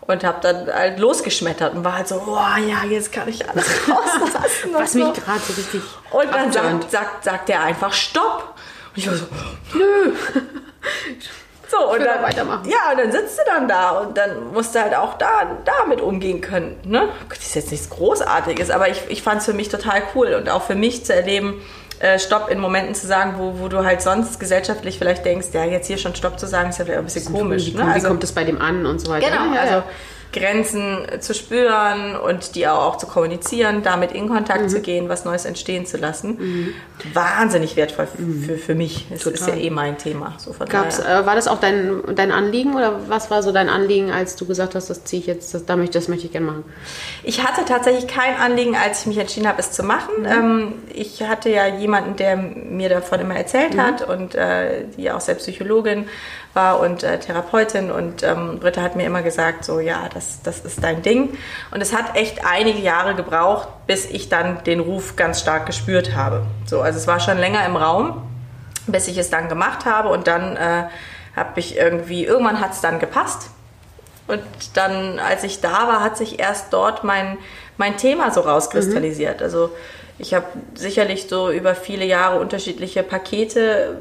und 0.08 0.24
habe 0.24 0.40
dann 0.42 0.74
halt 0.74 1.00
losgeschmettert 1.00 1.74
und 1.74 1.84
war 1.84 1.96
halt 1.98 2.08
so, 2.08 2.22
oh 2.28 2.38
ja, 2.68 2.84
jetzt 2.90 3.12
kann 3.12 3.28
ich 3.28 3.48
alles 3.50 3.66
rauslassen. 3.88 4.74
Was 4.74 4.94
mich 4.94 5.14
gerade 5.14 5.40
so 5.40 5.54
richtig. 5.54 5.82
Und 6.12 6.34
dann 6.34 6.52
sagt, 6.52 6.92
sagt, 6.92 7.24
sagt 7.24 7.50
der 7.50 7.62
einfach 7.64 7.94
Stopp. 7.94 8.53
Und 8.94 8.98
ich 8.98 9.08
war 9.08 9.16
so, 9.16 9.26
nö. 9.74 10.14
So, 11.70 11.92
und 11.92 12.06
dann, 12.06 12.22
weitermachen. 12.22 12.70
Ja, 12.70 12.92
und 12.92 13.00
dann 13.00 13.12
sitzt 13.12 13.40
du 13.40 13.42
dann 13.48 13.68
da 13.68 13.92
und 13.92 14.16
dann 14.16 14.54
musst 14.54 14.76
du 14.76 14.80
halt 14.80 14.94
auch 14.94 15.18
da 15.18 15.58
damit 15.66 16.02
umgehen 16.02 16.40
können. 16.40 16.78
Ne? 16.86 17.10
Das 17.30 17.40
ist 17.40 17.56
jetzt 17.56 17.72
nichts 17.72 17.90
Großartiges, 17.90 18.70
aber 18.70 18.90
ich, 18.90 19.02
ich 19.10 19.24
fand 19.24 19.40
es 19.40 19.46
für 19.46 19.54
mich 19.54 19.70
total 19.70 20.04
cool 20.14 20.36
und 20.36 20.50
auch 20.50 20.62
für 20.62 20.76
mich 20.76 21.04
zu 21.04 21.16
erleben, 21.16 21.62
äh, 22.00 22.20
Stopp 22.20 22.50
in 22.50 22.60
Momenten 22.60 22.94
zu 22.94 23.08
sagen, 23.08 23.36
wo, 23.38 23.60
wo 23.60 23.70
du 23.70 23.84
halt 23.84 24.04
sonst 24.04 24.40
gesellschaftlich 24.40 25.00
vielleicht 25.00 25.26
denkst, 25.26 25.48
ja, 25.54 25.64
jetzt 25.64 25.88
hier 25.88 25.98
schon 25.98 26.14
Stopp 26.14 26.38
zu 26.38 26.46
sagen, 26.46 26.70
ist 26.70 26.78
ja 26.78 26.86
vielleicht 26.86 27.00
ein 27.00 27.06
bisschen 27.06 27.34
komisch. 27.34 27.66
Wie, 27.68 27.78
ne? 27.78 27.86
also, 27.86 28.06
wie 28.06 28.10
kommt 28.10 28.24
es 28.24 28.34
bei 28.34 28.44
dem 28.44 28.62
an 28.62 28.86
und 28.86 29.00
so 29.00 29.10
weiter. 29.10 29.28
Genau, 29.28 29.56
ja, 29.56 29.62
also 29.62 29.84
Grenzen 30.34 31.06
zu 31.20 31.34
spüren 31.34 32.16
und 32.16 32.56
die 32.56 32.68
auch 32.68 32.98
zu 32.98 33.08
kommunizieren, 33.08 33.84
damit 33.84 34.12
in 34.12 34.28
Kontakt 34.28 34.64
mhm. 34.64 34.70
zu 34.70 34.82
gehen, 34.82 35.08
was 35.10 35.24
Neues 35.24 35.46
entstehen 35.46 35.86
zu 35.86 35.98
lassen. 35.98 36.38
Mhm. 36.38 36.74
Wahnsinnig 37.14 37.76
wertvoll 37.76 38.08
mhm. 38.18 38.44
für, 38.44 38.58
für 38.58 38.76
mich. 38.76 39.08
Das 39.10 39.20
Total. 39.20 39.34
ist 39.34 39.48
ja 39.48 39.56
eh 39.56 39.70
mein 39.70 39.98
Thema. 39.98 40.36
So 40.38 40.54
Gab's, 40.68 41.00
äh, 41.00 41.26
war 41.26 41.36
das 41.36 41.48
auch 41.48 41.60
dein, 41.60 42.02
dein 42.16 42.32
Anliegen 42.32 42.76
oder 42.76 43.10
was 43.10 43.32
war 43.32 43.44
so 43.44 43.52
dein 43.52 43.70
Anliegen, 43.70 44.12
als 44.12 44.36
du 44.36 44.46
gesagt 44.46 44.76
hast, 44.76 44.90
das 44.90 45.04
ziehe 45.04 45.22
ich 45.22 45.28
jetzt, 45.28 45.54
das, 45.54 45.66
das 45.66 46.08
möchte 46.08 46.26
ich 46.26 46.32
gerne 46.32 46.48
machen? 46.48 46.64
Ich 47.24 47.44
hatte 47.46 47.66
tatsächlich 47.66 48.08
kein 48.08 48.36
Anliegen, 48.36 48.76
als 48.76 49.02
ich 49.02 49.08
mich 49.08 49.18
entschieden 49.18 49.48
habe, 49.48 49.60
es 49.60 49.72
zu 49.72 49.84
machen. 49.84 50.22
Mhm. 50.22 50.26
Ähm, 50.26 50.74
ich 50.94 51.22
hatte 51.24 51.50
ja 51.50 51.68
jemanden, 51.68 52.16
der 52.16 52.36
mir 52.36 52.90
davon 52.90 53.20
immer 53.20 53.36
erzählt 53.36 53.76
mhm. 53.76 53.82
hat 53.82 54.08
und 54.08 54.36
äh, 54.36 54.86
die 54.98 55.12
auch 55.12 55.22
selbst 55.22 55.44
Psychologin 55.44 56.08
war 56.54 56.80
und 56.80 57.04
äh, 57.04 57.20
Therapeutin 57.20 57.92
und 57.92 58.24
ähm, 58.24 58.60
Britta 58.60 58.82
hat 58.82 58.96
mir 58.96 59.06
immer 59.06 59.24
gesagt, 59.24 59.66
so 59.66 59.80
ja, 59.80 60.08
das, 60.14 60.42
das 60.44 60.60
ist 60.60 60.84
dein 60.84 61.02
Ding. 61.02 61.38
Und 61.72 61.82
es 61.82 61.96
hat 61.96 62.16
echt 62.16 62.46
einige 62.46 62.80
Jahre 62.80 63.16
gebraucht, 63.16 63.68
bis 63.88 64.06
ich 64.06 64.30
dann 64.30 64.64
den 64.64 64.80
Ruf 64.80 65.16
ganz 65.16 65.40
stark 65.40 65.66
gespürt 65.66 66.16
habe. 66.16 66.44
So, 66.66 66.82
also 66.82 67.00
es 67.00 67.08
war 67.08 67.20
schon 67.20 67.38
länger 67.38 67.66
im 67.66 67.76
Raum, 67.76 68.22
bis 68.88 69.08
ich 69.08 69.18
es 69.18 69.30
dann 69.30 69.50
gemacht 69.50 69.86
habe 69.86 70.10
und 70.10 70.28
dann 70.28 70.56
äh, 70.56 70.84
habe 71.36 71.60
ich 71.60 71.78
irgendwie, 71.78 72.26
irgendwann 72.26 72.60
hat 72.60 72.74
es 72.74 72.82
dann 72.82 73.00
gepasst. 73.00 73.50
Und 74.28 74.44
dann, 74.76 75.20
als 75.20 75.44
ich 75.44 75.60
da 75.60 75.88
war, 75.88 76.02
hat 76.02 76.18
sich 76.18 76.40
erst 76.40 76.72
dort 76.72 77.04
mein, 77.04 77.38
mein 77.78 77.98
Thema 77.98 78.32
so 78.32 78.42
rauskristallisiert. 78.42 79.40
Mhm. 79.40 79.44
Also 79.44 79.70
ich 80.18 80.34
habe 80.34 80.46
sicherlich 80.76 81.28
so 81.28 81.50
über 81.50 81.76
viele 81.76 82.06
Jahre 82.06 82.40
unterschiedliche 82.40 83.04
Pakete 83.04 83.98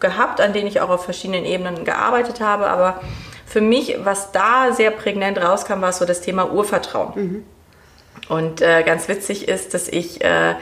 gehabt, 0.00 0.40
an 0.40 0.52
denen 0.52 0.66
ich 0.66 0.80
auch 0.80 0.90
auf 0.90 1.04
verschiedenen 1.04 1.44
Ebenen 1.44 1.84
gearbeitet 1.84 2.40
habe. 2.40 2.68
Aber 2.68 3.00
für 3.46 3.60
mich, 3.60 3.96
was 4.04 4.32
da 4.32 4.72
sehr 4.72 4.90
prägnant 4.90 5.38
rauskam, 5.38 5.80
war 5.80 5.92
so 5.92 6.04
das 6.04 6.20
Thema 6.20 6.52
Urvertrauen. 6.52 7.12
Mhm. 7.14 7.44
Und 8.28 8.60
äh, 8.60 8.82
ganz 8.82 9.08
witzig 9.08 9.48
ist, 9.48 9.74
dass 9.74 9.88
ich 9.88 10.22
äh, 10.22 10.54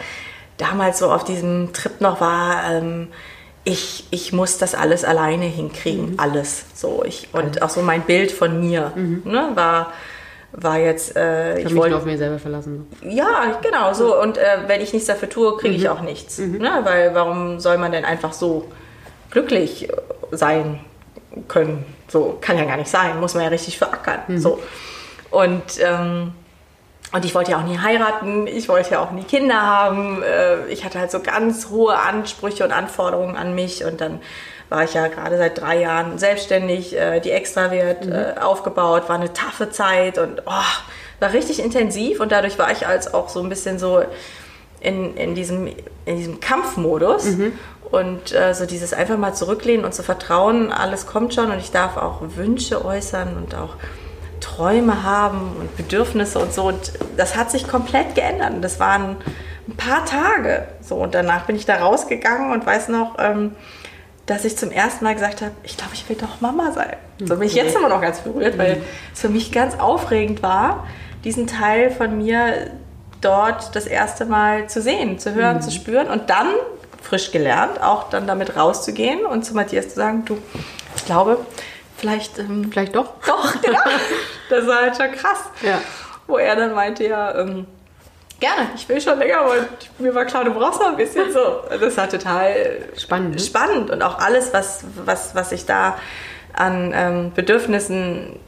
damals 0.56 0.98
so 0.98 1.10
auf 1.10 1.24
diesem 1.24 1.72
Trip 1.72 2.00
noch 2.00 2.20
war, 2.20 2.70
ähm, 2.70 3.08
ich, 3.64 4.06
ich 4.12 4.32
muss 4.32 4.58
das 4.58 4.76
alles 4.76 5.04
alleine 5.04 5.46
hinkriegen, 5.46 6.12
mhm. 6.12 6.20
alles. 6.20 6.66
So, 6.74 7.02
ich, 7.04 7.28
und 7.32 7.62
auch 7.62 7.68
so 7.68 7.82
mein 7.82 8.02
Bild 8.02 8.30
von 8.30 8.60
mir 8.60 8.92
mhm. 8.94 9.22
ne, 9.24 9.50
war, 9.54 9.92
war 10.52 10.78
jetzt. 10.78 11.16
Äh, 11.16 11.58
ich, 11.58 11.66
ich 11.66 11.76
wollte 11.76 11.96
auf 11.96 12.04
mir 12.04 12.16
selber 12.16 12.38
verlassen. 12.38 12.86
Ja, 13.02 13.58
genau 13.60 13.92
so. 13.92 14.20
Und 14.20 14.38
äh, 14.38 14.58
wenn 14.68 14.80
ich 14.80 14.92
nichts 14.92 15.08
dafür 15.08 15.28
tue, 15.28 15.56
kriege 15.56 15.74
ich 15.74 15.82
mhm. 15.82 15.88
auch 15.88 16.00
nichts. 16.00 16.38
Mhm. 16.38 16.58
Ne? 16.58 16.80
Weil 16.84 17.14
warum 17.16 17.58
soll 17.58 17.76
man 17.78 17.90
denn 17.90 18.04
einfach 18.04 18.32
so 18.32 18.70
glücklich 19.36 19.88
sein 20.30 20.80
können? 21.46 21.84
So 22.08 22.38
kann 22.40 22.56
ja 22.56 22.64
gar 22.64 22.78
nicht 22.78 22.88
sein. 22.88 23.20
Muss 23.20 23.34
man 23.34 23.42
ja 23.42 23.50
richtig 23.50 23.76
verackern. 23.76 24.20
Mhm. 24.28 24.38
So. 24.38 24.58
Und 25.30 25.78
ähm, 25.80 26.32
und 27.12 27.24
ich 27.24 27.34
wollte 27.34 27.52
ja 27.52 27.58
auch 27.58 27.62
nie 27.62 27.78
heiraten, 27.78 28.46
ich 28.46 28.68
wollte 28.68 28.92
ja 28.92 29.00
auch 29.00 29.12
nie 29.12 29.22
Kinder 29.22 29.62
haben. 29.62 30.22
Äh, 30.22 30.66
ich 30.68 30.84
hatte 30.84 30.98
halt 30.98 31.10
so 31.10 31.20
ganz 31.20 31.70
hohe 31.70 31.96
Ansprüche 31.96 32.64
und 32.64 32.72
Anforderungen 32.72 33.36
an 33.36 33.54
mich. 33.54 33.84
Und 33.84 34.00
dann 34.00 34.20
war 34.68 34.82
ich 34.84 34.94
ja 34.94 35.06
gerade 35.06 35.38
seit 35.38 35.60
drei 35.60 35.80
Jahren 35.80 36.18
selbstständig, 36.18 36.96
äh, 36.96 37.20
die 37.20 37.30
Extrawert 37.30 38.06
mhm. 38.06 38.12
Äh, 38.12 38.34
aufgebaut, 38.40 39.08
war 39.08 39.16
eine 39.16 39.32
taffe 39.32 39.70
Zeit 39.70 40.18
und 40.18 40.42
oh, 40.46 41.20
war 41.20 41.32
richtig 41.32 41.62
intensiv. 41.62 42.20
Und 42.20 42.32
dadurch 42.32 42.58
war 42.58 42.72
ich 42.72 42.86
als 42.86 43.14
auch 43.14 43.28
so 43.28 43.40
ein 43.40 43.48
bisschen 43.48 43.78
so 43.78 44.02
in, 44.80 45.16
in, 45.16 45.34
diesem, 45.34 45.68
in 46.06 46.16
diesem 46.16 46.40
Kampfmodus. 46.40 47.24
Mhm. 47.24 47.52
Und 47.90 48.32
äh, 48.32 48.52
so 48.54 48.66
dieses 48.66 48.92
einfach 48.92 49.16
mal 49.16 49.34
zurücklehnen 49.34 49.84
und 49.84 49.94
zu 49.94 50.02
vertrauen, 50.02 50.72
alles 50.72 51.06
kommt 51.06 51.34
schon 51.34 51.50
und 51.50 51.58
ich 51.58 51.70
darf 51.70 51.96
auch 51.96 52.20
Wünsche 52.20 52.84
äußern 52.84 53.36
und 53.36 53.54
auch 53.54 53.76
Träume 54.40 55.02
haben 55.02 55.56
und 55.58 55.76
Bedürfnisse 55.76 56.38
und 56.38 56.52
so. 56.52 56.64
Und 56.64 56.92
das 57.16 57.36
hat 57.36 57.50
sich 57.50 57.68
komplett 57.68 58.14
geändert. 58.14 58.54
Und 58.54 58.62
das 58.62 58.80
waren 58.80 59.16
ein 59.68 59.76
paar 59.76 60.04
Tage. 60.04 60.66
So, 60.80 60.96
und 60.96 61.14
danach 61.14 61.46
bin 61.46 61.56
ich 61.56 61.66
da 61.66 61.76
rausgegangen 61.76 62.52
und 62.52 62.66
weiß 62.66 62.88
noch, 62.88 63.16
ähm, 63.18 63.52
dass 64.26 64.44
ich 64.44 64.56
zum 64.56 64.70
ersten 64.72 65.04
Mal 65.04 65.14
gesagt 65.14 65.40
habe, 65.40 65.52
ich 65.62 65.76
glaube, 65.76 65.92
ich 65.94 66.08
will 66.08 66.16
doch 66.16 66.40
Mama 66.40 66.72
sein. 66.72 66.96
So 67.20 67.36
bin 67.36 67.46
ich 67.46 67.54
jetzt 67.54 67.76
immer 67.76 67.88
noch 67.88 68.00
ganz 68.00 68.20
berührt, 68.20 68.58
weil 68.58 68.82
es 69.14 69.20
für 69.20 69.28
mich 69.28 69.52
ganz 69.52 69.78
aufregend 69.78 70.42
war, 70.42 70.86
diesen 71.24 71.46
Teil 71.46 71.90
von 71.90 72.18
mir 72.18 72.70
dort 73.20 73.74
das 73.74 73.86
erste 73.86 74.24
Mal 74.24 74.68
zu 74.68 74.82
sehen, 74.82 75.18
zu 75.18 75.34
hören, 75.34 75.56
mhm. 75.56 75.62
zu 75.62 75.70
spüren 75.70 76.08
und 76.08 76.28
dann 76.28 76.48
frisch 77.06 77.30
gelernt, 77.30 77.80
auch 77.82 78.10
dann 78.10 78.26
damit 78.26 78.56
rauszugehen 78.56 79.24
und 79.24 79.44
zu 79.44 79.54
Matthias 79.54 79.90
zu 79.90 79.96
sagen, 79.96 80.24
du, 80.24 80.38
ich 80.96 81.04
glaube, 81.04 81.38
vielleicht, 81.96 82.38
ähm, 82.38 82.70
vielleicht 82.70 82.94
doch. 82.94 83.12
Doch, 83.26 83.52
genau. 83.62 83.78
das 84.50 84.66
war 84.66 84.82
halt 84.82 84.96
schon 84.96 85.12
krass. 85.12 85.44
Ja. 85.62 85.80
Wo 86.26 86.36
er 86.38 86.56
dann 86.56 86.74
meinte, 86.74 87.06
ja, 87.06 87.38
ähm, 87.38 87.66
gerne, 88.40 88.68
ich 88.74 88.88
will 88.88 89.00
schon 89.00 89.18
länger 89.18 89.42
und 89.42 90.00
mir 90.00 90.14
war 90.14 90.24
klar, 90.24 90.44
du 90.44 90.52
brauchst 90.52 90.80
noch 90.80 90.88
ein 90.88 90.96
bisschen 90.96 91.32
so. 91.32 91.62
Das 91.78 91.96
war 91.96 92.08
total 92.08 92.88
spannend. 92.96 93.36
Ne? 93.36 93.40
Spannend 93.40 93.90
und 93.90 94.02
auch 94.02 94.18
alles, 94.18 94.52
was, 94.52 94.84
was, 95.04 95.34
was 95.34 95.52
ich 95.52 95.66
da 95.66 95.96
an 96.52 96.92
ähm, 96.94 97.32
Bedürfnissen 97.34 98.38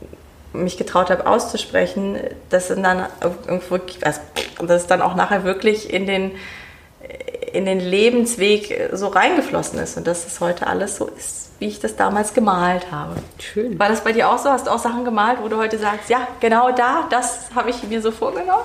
mich 0.52 0.78
getraut 0.78 1.10
habe 1.10 1.26
auszusprechen, 1.26 2.16
das 2.50 2.68
sind 2.68 2.82
dann 2.82 3.06
irgendwo, 3.46 3.78
also, 4.02 4.20
das 4.66 4.82
ist 4.82 4.90
dann 4.90 5.02
auch 5.02 5.14
nachher 5.14 5.44
wirklich 5.44 5.92
in 5.92 6.06
den 6.06 6.32
in 7.52 7.66
den 7.66 7.80
Lebensweg 7.80 8.90
so 8.92 9.08
reingeflossen 9.08 9.78
ist 9.78 9.96
und 9.96 10.06
dass 10.06 10.26
es 10.26 10.40
heute 10.40 10.66
alles 10.66 10.96
so 10.96 11.06
ist 11.06 11.48
wie 11.58 11.66
ich 11.66 11.80
das 11.80 11.96
damals 11.96 12.34
gemalt 12.34 12.90
habe. 12.92 13.16
Schön. 13.38 13.78
War 13.78 13.88
das 13.88 14.02
bei 14.02 14.12
dir 14.12 14.30
auch 14.30 14.38
so? 14.38 14.50
Hast 14.50 14.66
du 14.66 14.70
auch 14.70 14.78
Sachen 14.78 15.04
gemalt, 15.04 15.38
wo 15.42 15.48
du 15.48 15.56
heute 15.56 15.78
sagst, 15.78 16.08
ja, 16.08 16.28
genau 16.40 16.70
da, 16.70 17.06
das 17.10 17.48
habe 17.54 17.70
ich 17.70 17.82
mir 17.82 18.00
so 18.00 18.12
vorgenommen? 18.12 18.62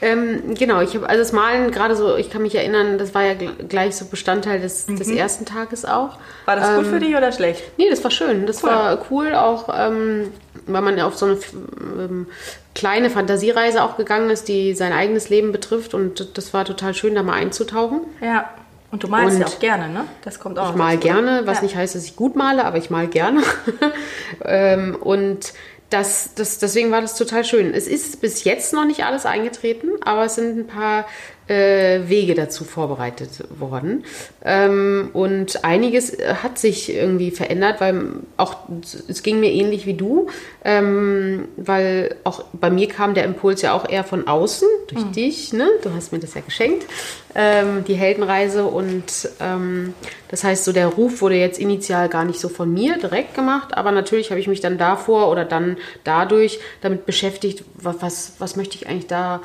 Ähm, 0.00 0.54
genau, 0.54 0.80
ich 0.80 0.94
habe 0.94 1.08
also 1.08 1.22
das 1.22 1.32
Malen 1.32 1.72
gerade 1.72 1.96
so, 1.96 2.16
ich 2.16 2.30
kann 2.30 2.42
mich 2.42 2.54
erinnern, 2.54 2.98
das 2.98 3.14
war 3.14 3.22
ja 3.24 3.34
gleich 3.34 3.96
so 3.96 4.04
Bestandteil 4.04 4.60
des, 4.60 4.86
mhm. 4.86 4.96
des 4.96 5.08
ersten 5.08 5.44
Tages 5.44 5.84
auch. 5.84 6.18
War 6.44 6.54
das 6.54 6.68
ähm, 6.68 6.76
gut 6.76 6.86
für 6.86 7.00
dich 7.00 7.16
oder 7.16 7.32
schlecht? 7.32 7.64
Nee, 7.78 7.90
das 7.90 8.04
war 8.04 8.12
schön. 8.12 8.46
Das 8.46 8.62
cool. 8.62 8.70
war 8.70 9.06
cool, 9.10 9.34
auch 9.34 9.68
ähm, 9.74 10.32
weil 10.66 10.82
man 10.82 11.00
auf 11.00 11.16
so 11.16 11.26
eine 11.26 11.38
ähm, 11.98 12.26
kleine 12.78 13.10
Fantasiereise 13.10 13.82
auch 13.82 13.96
gegangen 13.96 14.30
ist, 14.30 14.46
die 14.46 14.72
sein 14.72 14.92
eigenes 14.92 15.28
Leben 15.28 15.50
betrifft 15.50 15.94
und 15.94 16.38
das 16.38 16.54
war 16.54 16.64
total 16.64 16.94
schön, 16.94 17.14
da 17.14 17.24
mal 17.24 17.34
einzutauchen. 17.34 18.02
Ja. 18.20 18.48
Und 18.90 19.02
du 19.02 19.08
malst 19.08 19.34
und 19.34 19.40
ja 19.42 19.46
auch 19.48 19.58
gerne, 19.58 19.88
ne? 19.88 20.04
Das 20.22 20.38
kommt 20.38 20.58
auch. 20.58 20.70
Ich 20.70 20.76
mal 20.76 20.96
gerne, 20.96 21.42
was 21.44 21.58
ja. 21.58 21.64
nicht 21.64 21.76
heißt, 21.76 21.94
dass 21.94 22.04
ich 22.04 22.16
gut 22.16 22.36
male, 22.36 22.64
aber 22.64 22.78
ich 22.78 22.88
mal 22.88 23.08
gerne. 23.08 23.42
ähm, 24.44 24.96
und 24.98 25.52
das, 25.90 26.34
das, 26.34 26.58
deswegen 26.58 26.90
war 26.92 27.00
das 27.00 27.16
total 27.16 27.44
schön. 27.44 27.74
Es 27.74 27.88
ist 27.88 28.20
bis 28.20 28.44
jetzt 28.44 28.72
noch 28.72 28.84
nicht 28.84 29.04
alles 29.04 29.26
eingetreten, 29.26 29.90
aber 30.04 30.26
es 30.26 30.36
sind 30.36 30.56
ein 30.56 30.66
paar 30.68 31.04
Wege 31.48 32.34
dazu 32.34 32.64
vorbereitet 32.64 33.44
worden. 33.58 34.04
Ähm, 34.44 35.10
und 35.12 35.64
einiges 35.64 36.16
hat 36.42 36.58
sich 36.58 36.94
irgendwie 36.94 37.30
verändert, 37.30 37.80
weil 37.80 38.10
auch 38.36 38.56
es 39.08 39.22
ging 39.22 39.40
mir 39.40 39.50
ähnlich 39.50 39.86
wie 39.86 39.94
du, 39.94 40.28
ähm, 40.64 41.48
weil 41.56 42.16
auch 42.24 42.44
bei 42.52 42.70
mir 42.70 42.88
kam 42.88 43.14
der 43.14 43.24
Impuls 43.24 43.62
ja 43.62 43.72
auch 43.72 43.88
eher 43.88 44.04
von 44.04 44.28
außen, 44.28 44.68
durch 44.88 45.04
mhm. 45.04 45.12
dich, 45.12 45.52
ne? 45.52 45.68
Du 45.82 45.92
hast 45.94 46.12
mir 46.12 46.18
das 46.18 46.34
ja 46.34 46.42
geschenkt, 46.42 46.86
ähm, 47.34 47.84
die 47.86 47.94
Heldenreise. 47.94 48.64
Und 48.64 49.30
das 50.30 50.44
heißt, 50.44 50.64
so 50.64 50.72
der 50.72 50.88
Ruf 50.88 51.20
wurde 51.22 51.36
jetzt 51.36 51.58
initial 51.58 52.08
gar 52.08 52.24
nicht 52.24 52.40
so 52.40 52.48
von 52.48 52.72
mir 52.72 52.98
direkt 52.98 53.34
gemacht, 53.34 53.76
aber 53.76 53.92
natürlich 53.92 54.30
habe 54.30 54.40
ich 54.40 54.48
mich 54.48 54.60
dann 54.60 54.78
davor 54.78 55.30
oder 55.30 55.44
dann 55.44 55.76
dadurch 56.04 56.60
damit 56.80 57.06
beschäftigt, 57.06 57.64
was, 57.74 58.32
was 58.38 58.56
möchte 58.56 58.76
ich 58.76 58.88
eigentlich 58.88 59.06
da 59.06 59.40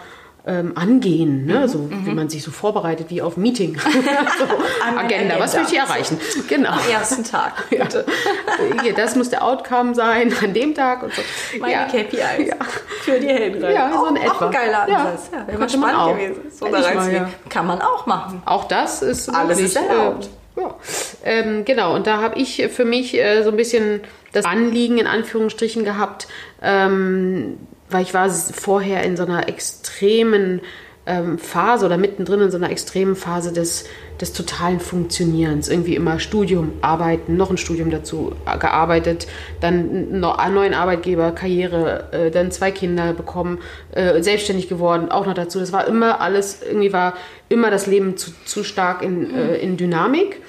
ähm, 0.45 0.73
angehen, 0.75 1.45
ne? 1.45 1.62
Mhm, 1.62 1.67
so 1.67 1.89
wie 1.89 2.09
mhm. 2.09 2.15
man 2.15 2.29
sich 2.29 2.43
so 2.43 2.51
vorbereitet 2.51 3.07
wie 3.09 3.21
auf 3.21 3.38
Meeting. 3.38 3.79
so, 3.79 4.43
Agenda, 4.83 5.00
Agenda, 5.00 5.39
was 5.39 5.55
will 5.55 5.63
ich 5.65 5.77
erreichen? 5.77 6.19
Genau. 6.50 6.71
Am 6.71 6.89
ersten 6.91 7.23
Tag. 7.23 7.63
Ja. 7.71 7.88
Das 8.95 9.15
muss 9.15 9.29
der 9.29 9.43
Outcome 9.43 9.95
sein 9.95 10.33
an 10.41 10.53
dem 10.53 10.75
Tag 10.75 11.03
und 11.03 11.13
so. 11.13 11.21
Meine 11.59 11.73
ja. 11.73 11.85
KPIs 11.85 12.47
ja. 12.47 12.55
für 13.01 13.19
die 13.19 13.27
Heldenreise. 13.27 13.73
Ja, 13.73 13.91
so 13.93 14.05
ein 14.05 14.15
etwa. 14.17 14.31
Auch 14.31 14.41
ein 14.41 14.51
geiler 14.51 14.81
Ansatz. 14.83 15.29
Ja, 15.31 15.45
ja, 15.50 15.57
könnte 15.57 15.77
man 15.77 15.95
auch. 15.95 16.13
gewesen. 16.13 16.41
So 16.51 16.67
mal, 16.67 17.13
ja. 17.13 17.29
Kann 17.50 17.65
man 17.65 17.81
auch 17.81 18.05
machen. 18.05 18.41
Auch 18.45 18.65
das 18.65 19.01
ist 19.01 19.29
alles 19.29 19.57
wirklich, 19.57 19.65
ist 19.67 19.75
erlaubt. 19.75 20.29
Äh, 20.55 20.62
ja. 20.62 20.75
Ähm, 21.23 21.65
genau, 21.65 21.95
und 21.95 22.05
da 22.05 22.21
habe 22.21 22.38
ich 22.38 22.67
für 22.71 22.85
mich 22.85 23.17
äh, 23.17 23.43
so 23.43 23.50
ein 23.50 23.57
bisschen 23.57 24.01
das 24.33 24.45
Anliegen 24.45 24.97
in 24.97 25.07
Anführungsstrichen 25.07 25.83
gehabt, 25.83 26.27
ähm, 26.62 27.57
weil 27.93 28.03
ich 28.03 28.13
war 28.13 28.29
vorher 28.29 29.03
in 29.03 29.15
so 29.15 29.23
einer 29.23 29.47
extremen 29.47 30.62
ähm, 31.05 31.38
Phase 31.38 31.85
oder 31.85 31.97
mittendrin 31.97 32.41
in 32.41 32.51
so 32.51 32.57
einer 32.57 32.69
extremen 32.69 33.15
Phase 33.15 33.51
des, 33.51 33.85
des 34.21 34.31
totalen 34.31 34.79
Funktionierens. 34.79 35.67
Irgendwie 35.67 35.95
immer 35.95 36.19
Studium, 36.19 36.73
Arbeiten, 36.81 37.35
noch 37.35 37.50
ein 37.50 37.57
Studium 37.57 37.89
dazu 37.89 38.33
äh, 38.45 38.57
gearbeitet, 38.57 39.27
dann 39.59 40.19
noch 40.19 40.38
einen 40.38 40.55
neuen 40.55 40.73
Arbeitgeber, 40.73 41.31
Karriere, 41.31 42.12
äh, 42.13 42.31
dann 42.31 42.51
zwei 42.51 42.71
Kinder 42.71 43.13
bekommen, 43.13 43.59
äh, 43.91 44.21
selbstständig 44.21 44.69
geworden, 44.69 45.12
auch 45.12 45.25
noch 45.25 45.33
dazu. 45.33 45.59
Das 45.59 45.73
war 45.73 45.88
immer 45.88 46.21
alles, 46.21 46.62
irgendwie 46.65 46.93
war 46.93 47.15
immer 47.50 47.69
das 47.69 47.85
Leben 47.85 48.15
zu, 48.15 48.31
zu 48.45 48.63
stark 48.63 49.01
in, 49.01 49.35
äh, 49.35 49.57
in 49.57 49.75
Dynamik. 49.75 50.41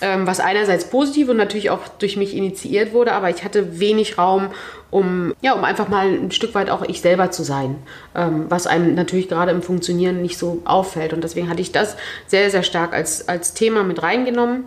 Ähm, 0.00 0.28
was 0.28 0.38
einerseits 0.38 0.84
positiv 0.90 1.28
und 1.28 1.36
natürlich 1.36 1.70
auch 1.70 1.88
durch 1.88 2.16
mich 2.16 2.36
initiiert 2.36 2.92
wurde, 2.92 3.12
aber 3.12 3.30
ich 3.30 3.42
hatte 3.42 3.80
wenig 3.80 4.16
Raum, 4.16 4.48
um, 4.90 5.34
ja, 5.42 5.54
um 5.54 5.64
einfach 5.64 5.88
mal 5.88 6.06
ein 6.06 6.30
Stück 6.30 6.54
weit 6.54 6.70
auch 6.70 6.82
ich 6.82 7.00
selber 7.00 7.32
zu 7.32 7.42
sein, 7.42 7.76
ähm, 8.14 8.46
was 8.48 8.68
einem 8.68 8.94
natürlich 8.94 9.28
gerade 9.28 9.50
im 9.50 9.60
Funktionieren 9.60 10.22
nicht 10.22 10.38
so 10.38 10.62
auffällt. 10.64 11.12
Und 11.12 11.24
deswegen 11.24 11.50
hatte 11.50 11.62
ich 11.62 11.72
das 11.72 11.96
sehr, 12.28 12.48
sehr 12.50 12.62
stark 12.62 12.92
als, 12.92 13.28
als 13.28 13.54
Thema 13.54 13.82
mit 13.82 14.00
reingenommen. 14.00 14.66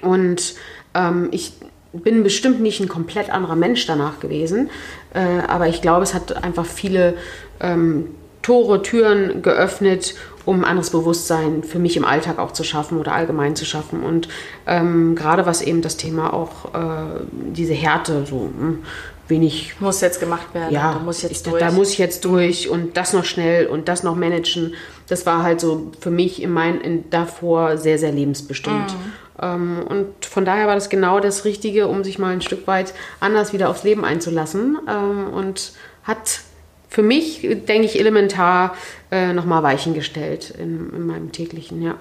Und 0.00 0.54
ähm, 0.94 1.28
ich 1.32 1.54
bin 1.92 2.22
bestimmt 2.22 2.60
nicht 2.60 2.78
ein 2.80 2.88
komplett 2.88 3.30
anderer 3.30 3.56
Mensch 3.56 3.84
danach 3.86 4.20
gewesen, 4.20 4.70
äh, 5.12 5.18
aber 5.48 5.66
ich 5.66 5.82
glaube, 5.82 6.04
es 6.04 6.14
hat 6.14 6.44
einfach 6.44 6.66
viele 6.66 7.14
ähm, 7.60 8.14
Tore, 8.46 8.80
Türen 8.80 9.42
geöffnet, 9.42 10.14
um 10.44 10.60
ein 10.60 10.64
anderes 10.64 10.90
Bewusstsein 10.90 11.64
für 11.64 11.80
mich 11.80 11.96
im 11.96 12.04
Alltag 12.04 12.38
auch 12.38 12.52
zu 12.52 12.62
schaffen 12.62 13.00
oder 13.00 13.12
allgemein 13.12 13.56
zu 13.56 13.64
schaffen. 13.64 14.04
Und 14.04 14.28
ähm, 14.68 15.16
gerade 15.16 15.46
was 15.46 15.62
eben 15.62 15.82
das 15.82 15.96
Thema 15.96 16.32
auch 16.32 16.72
äh, 16.72 17.24
diese 17.32 17.74
Härte, 17.74 18.24
so 18.24 18.42
hm, 18.56 18.84
wenig. 19.26 19.74
Muss 19.80 20.00
jetzt 20.00 20.20
gemacht 20.20 20.54
werden. 20.54 20.72
Ja, 20.72 20.92
da 20.92 21.00
muss 21.00 21.16
ich 21.16 21.22
jetzt 21.24 21.32
ich, 21.38 21.42
durch. 21.42 21.60
da 21.60 21.72
muss 21.72 21.90
ich 21.90 21.98
jetzt 21.98 22.24
durch 22.24 22.68
und 22.68 22.96
das 22.96 23.12
noch 23.12 23.24
schnell 23.24 23.66
und 23.66 23.88
das 23.88 24.04
noch 24.04 24.14
managen. 24.14 24.74
Das 25.08 25.26
war 25.26 25.42
halt 25.42 25.60
so 25.60 25.90
für 25.98 26.12
mich 26.12 26.40
in 26.40 26.52
mein, 26.52 26.80
in, 26.80 27.10
davor 27.10 27.78
sehr, 27.78 27.98
sehr 27.98 28.12
lebensbestimmt. 28.12 28.94
Ähm, 29.42 29.82
und 29.88 30.24
von 30.24 30.44
daher 30.44 30.68
war 30.68 30.76
das 30.76 30.88
genau 30.88 31.18
das 31.18 31.44
Richtige, 31.44 31.88
um 31.88 32.04
sich 32.04 32.20
mal 32.20 32.32
ein 32.32 32.42
Stück 32.42 32.68
weit 32.68 32.94
anders 33.18 33.52
wieder 33.52 33.70
aufs 33.70 33.82
Leben 33.82 34.04
einzulassen. 34.04 34.78
Ähm, 34.88 35.34
und 35.34 35.72
hat 36.04 36.42
für 36.88 37.02
mich, 37.02 37.40
denke 37.42 37.86
ich, 37.86 37.98
elementar 37.98 38.74
äh, 39.10 39.32
nochmal 39.32 39.62
Weichen 39.62 39.94
gestellt 39.94 40.50
in, 40.58 40.90
in 40.94 41.06
meinem 41.06 41.32
täglichen, 41.32 41.82
ja. 41.82 41.94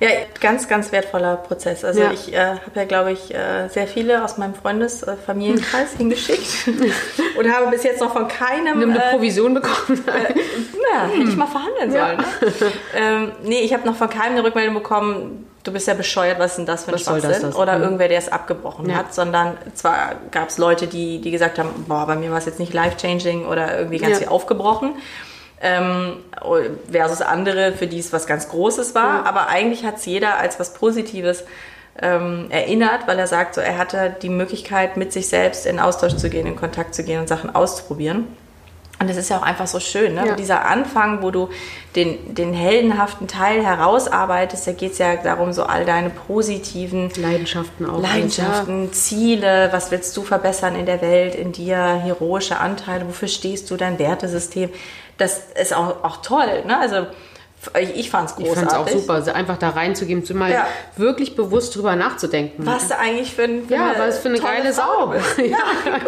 Ja, 0.00 0.08
ganz, 0.40 0.66
ganz 0.66 0.92
wertvoller 0.92 1.36
Prozess. 1.36 1.84
Also 1.84 2.00
Ja. 2.00 2.10
ich 2.12 2.32
äh, 2.32 2.38
habe 2.38 2.60
ja, 2.74 2.84
glaube 2.84 3.12
ich, 3.12 3.34
äh, 3.34 3.68
sehr 3.68 3.86
viele 3.86 4.24
aus 4.24 4.38
meinem 4.38 4.54
Freundes-, 4.54 5.02
äh, 5.02 5.14
Familienkreis 5.16 5.92
hingeschickt 5.98 6.68
und 7.38 7.52
habe 7.54 7.70
bis 7.70 7.82
jetzt 7.82 8.00
noch 8.00 8.12
von 8.14 8.26
keinem... 8.26 8.78
Nimm 8.78 8.92
eine 8.92 9.04
äh, 9.04 9.10
Provision 9.12 9.52
bekommen. 9.52 10.02
Ja, 10.06 11.06
hätte 11.06 11.28
ich 11.28 11.36
mal 11.36 11.46
verhandeln 11.46 11.92
Ja. 11.92 12.06
sollen. 12.06 12.16
Ne? 12.18 12.72
ähm, 12.96 13.32
nee, 13.44 13.60
ich 13.60 13.74
habe 13.74 13.86
noch 13.86 13.94
von 13.96 14.08
keinem 14.08 14.32
eine 14.32 14.44
Rückmeldung 14.44 14.74
bekommen, 14.74 15.46
du 15.62 15.72
bist 15.72 15.86
ja 15.88 15.94
bescheuert, 15.94 16.38
was 16.38 16.52
ist 16.52 16.56
denn 16.58 16.66
das 16.66 16.84
für 16.84 16.90
ein 16.90 16.94
Was 16.94 17.04
das, 17.04 17.20
Schwachsinn? 17.22 17.42
das? 17.42 17.56
Oder 17.56 17.76
Mhm. 17.76 17.82
irgendwer, 17.84 18.08
der 18.08 18.18
es 18.18 18.30
abgebrochen 18.30 18.88
Ja. 18.90 18.96
hat, 18.96 19.14
sondern 19.14 19.56
zwar 19.74 20.12
gab 20.30 20.48
es 20.48 20.58
Leute, 20.58 20.86
die, 20.86 21.20
die 21.20 21.30
gesagt 21.30 21.58
haben, 21.58 21.68
boah, 21.86 22.06
bei 22.06 22.16
mir 22.16 22.30
war 22.30 22.38
es 22.38 22.46
jetzt 22.46 22.58
nicht 22.58 22.72
life-changing 22.72 23.46
oder 23.46 23.76
irgendwie 23.78 23.98
ganz 23.98 24.12
Ja. 24.14 24.18
viel 24.20 24.28
aufgebrochen. 24.28 24.94
Ähm, 25.62 26.16
versus 26.90 27.20
andere, 27.20 27.72
für 27.72 27.86
die 27.86 27.98
es 27.98 28.12
was 28.14 28.26
ganz 28.26 28.48
Großes 28.48 28.94
war. 28.94 29.26
Aber 29.26 29.48
eigentlich 29.48 29.84
hat 29.84 29.96
es 29.96 30.06
jeder 30.06 30.38
als 30.38 30.58
was 30.58 30.72
Positives 30.72 31.44
ähm, 32.00 32.46
erinnert, 32.48 33.06
weil 33.06 33.18
er 33.18 33.26
sagt, 33.26 33.54
so, 33.56 33.60
er 33.60 33.76
hatte 33.76 34.16
die 34.22 34.30
Möglichkeit, 34.30 34.96
mit 34.96 35.12
sich 35.12 35.28
selbst 35.28 35.66
in 35.66 35.78
Austausch 35.78 36.16
zu 36.16 36.30
gehen, 36.30 36.46
in 36.46 36.56
Kontakt 36.56 36.94
zu 36.94 37.02
gehen 37.04 37.20
und 37.20 37.28
Sachen 37.28 37.54
auszuprobieren. 37.54 38.26
Und 39.00 39.08
das 39.08 39.16
ist 39.16 39.30
ja 39.30 39.38
auch 39.38 39.42
einfach 39.42 39.66
so 39.66 39.80
schön, 39.80 40.14
ne? 40.14 40.26
Ja. 40.26 40.34
Dieser 40.34 40.66
Anfang, 40.66 41.22
wo 41.22 41.30
du 41.30 41.48
den, 41.96 42.34
den 42.34 42.52
heldenhaften 42.52 43.28
Teil 43.28 43.64
herausarbeitest, 43.64 44.66
da 44.66 44.72
geht 44.72 44.92
es 44.92 44.98
ja 44.98 45.16
darum, 45.16 45.54
so 45.54 45.62
all 45.62 45.86
deine 45.86 46.10
positiven 46.10 47.10
Leidenschaften 47.16 47.88
auch. 47.88 47.98
Leidenschaften, 48.02 48.92
Ziele, 48.92 49.70
was 49.72 49.90
willst 49.90 50.14
du 50.18 50.22
verbessern 50.22 50.76
in 50.76 50.84
der 50.84 51.00
Welt, 51.00 51.34
in 51.34 51.52
dir, 51.52 51.78
heroische 51.78 52.58
Anteile, 52.58 53.08
wofür 53.08 53.28
stehst 53.28 53.70
du, 53.70 53.78
dein 53.78 53.98
Wertesystem. 53.98 54.68
Das 55.16 55.44
ist 55.58 55.74
auch, 55.74 56.04
auch 56.04 56.18
toll, 56.18 56.64
ne? 56.66 56.78
Also 56.78 57.06
ich, 57.94 58.10
fand 58.10 58.30
es 58.30 58.38
Ich 58.38 58.46
fand 58.46 58.68
großartig. 58.68 58.68
es 58.68 58.74
auch 58.74 58.88
super, 58.88 59.12
also 59.14 59.32
einfach 59.32 59.58
da 59.58 59.68
reinzugehen, 59.70 60.24
zu 60.24 60.34
mal 60.34 60.50
Ja. 60.50 60.66
wirklich 60.96 61.36
bewusst 61.36 61.76
drüber 61.76 61.94
nachzudenken. 61.96 62.64
Was 62.64 62.88
du 62.88 62.96
eigentlich 62.98 63.34
für, 63.34 63.42
ein, 63.44 63.66
für 63.66 63.74
Ja, 63.74 63.90
eine 63.90 63.98
was 64.08 64.18
für 64.18 64.28
eine 64.28 64.38
geile 64.40 64.72
Sau. 64.72 65.12
ja, 65.38 65.58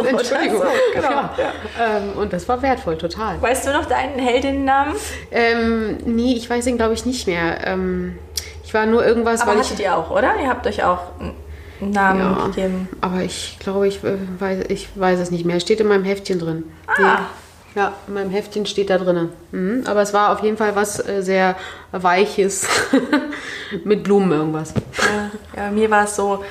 Entschuldigung. 0.08 0.58
so, 0.58 0.64
genau. 0.94 1.08
Ja. 1.10 1.52
Ähm, 1.80 2.12
und 2.16 2.32
das 2.32 2.48
war 2.48 2.62
wertvoll, 2.62 2.96
total. 2.96 3.40
Weißt 3.42 3.66
du 3.66 3.72
noch 3.72 3.84
deinen 3.86 4.18
Heldinnennamen? 4.18 4.94
Ähm, 5.30 5.98
nee, 6.06 6.34
ich 6.34 6.48
weiß 6.48 6.66
ihn, 6.68 6.76
glaube 6.78 6.94
ich, 6.94 7.04
nicht 7.04 7.26
mehr. 7.26 7.66
Ähm, 7.66 8.18
ich 8.64 8.72
war 8.72 8.86
nur 8.86 9.04
irgendwas, 9.04 9.42
Aber 9.42 9.52
weil 9.52 9.58
hattet 9.58 9.74
ich. 9.78 9.80
ihr 9.84 9.94
auch, 9.96 10.10
oder? 10.10 10.32
Ihr 10.40 10.48
habt 10.48 10.66
euch 10.66 10.82
auch 10.82 11.00
einen 11.80 11.90
Namen 11.92 12.46
gegeben. 12.46 12.88
aber 13.02 13.20
ich 13.22 13.58
glaube, 13.60 13.86
ich, 13.88 14.02
äh, 14.04 14.16
weiß, 14.38 14.64
ich 14.68 14.88
weiß 14.94 15.18
es 15.18 15.30
nicht 15.30 15.44
mehr. 15.44 15.60
Steht 15.60 15.80
in 15.80 15.88
meinem 15.88 16.04
Heftchen 16.04 16.38
drin. 16.38 16.64
Ah. 16.86 17.18
Ja, 17.74 17.94
in 18.06 18.14
meinem 18.14 18.30
Heftchen 18.30 18.66
steht 18.66 18.90
da 18.90 18.98
drin. 18.98 19.30
Mhm. 19.50 19.84
Aber 19.86 20.02
es 20.02 20.12
war 20.12 20.32
auf 20.32 20.42
jeden 20.42 20.56
Fall 20.56 20.76
was 20.76 21.06
äh, 21.06 21.22
sehr 21.22 21.56
Weiches 21.90 22.66
mit 23.84 24.02
Blumen 24.02 24.30
irgendwas. 24.32 24.74
Ja, 24.98 25.30
ja, 25.64 25.70
mir 25.70 25.90
war 25.90 26.04
es 26.04 26.16
so, 26.16 26.44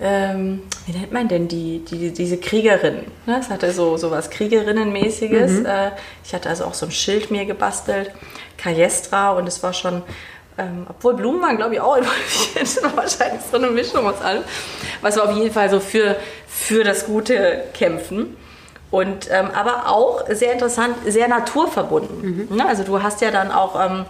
ähm, 0.00 0.62
wie 0.86 0.92
nennt 0.92 1.12
man 1.12 1.26
denn 1.26 1.48
die, 1.48 1.84
die 1.84 2.12
diese 2.12 2.38
Kriegerin? 2.38 3.06
Ne? 3.26 3.38
Es 3.40 3.50
hatte 3.50 3.72
so, 3.72 3.96
so 3.96 4.10
was 4.10 4.30
Kriegerinnenmäßiges. 4.30 5.60
Äh, 5.60 5.90
ich 6.24 6.32
hatte 6.32 6.48
also 6.48 6.64
auch 6.64 6.74
so 6.74 6.86
ein 6.86 6.92
Schild 6.92 7.30
mir 7.30 7.44
gebastelt, 7.44 8.12
Cajestra, 8.56 9.32
und 9.32 9.48
es 9.48 9.60
war 9.64 9.72
schon, 9.72 10.02
ähm, 10.56 10.86
obwohl 10.88 11.14
Blumen 11.14 11.42
waren, 11.42 11.56
glaube 11.56 11.74
ich, 11.74 11.80
auch 11.80 11.96
involviert. 11.96 12.96
Wahrscheinlich 12.96 13.42
so 13.50 13.56
eine 13.56 13.70
Mischung 13.70 14.06
aus 14.06 14.20
allem. 14.20 14.44
Was 15.00 15.16
war 15.16 15.28
auf 15.28 15.36
jeden 15.36 15.52
Fall 15.52 15.68
so 15.68 15.80
für, 15.80 16.16
für 16.46 16.84
das 16.84 17.06
gute 17.06 17.64
Kämpfen. 17.74 18.36
Und 18.90 19.28
ähm, 19.30 19.48
aber 19.54 19.88
auch 19.88 20.24
sehr 20.30 20.52
interessant, 20.52 20.96
sehr 21.06 21.28
naturverbunden. 21.28 22.48
Ne? 22.56 22.66
Also 22.66 22.84
du 22.84 23.02
hast 23.02 23.20
ja 23.20 23.30
dann 23.30 23.50
auch 23.52 23.78
ähm, 23.78 24.06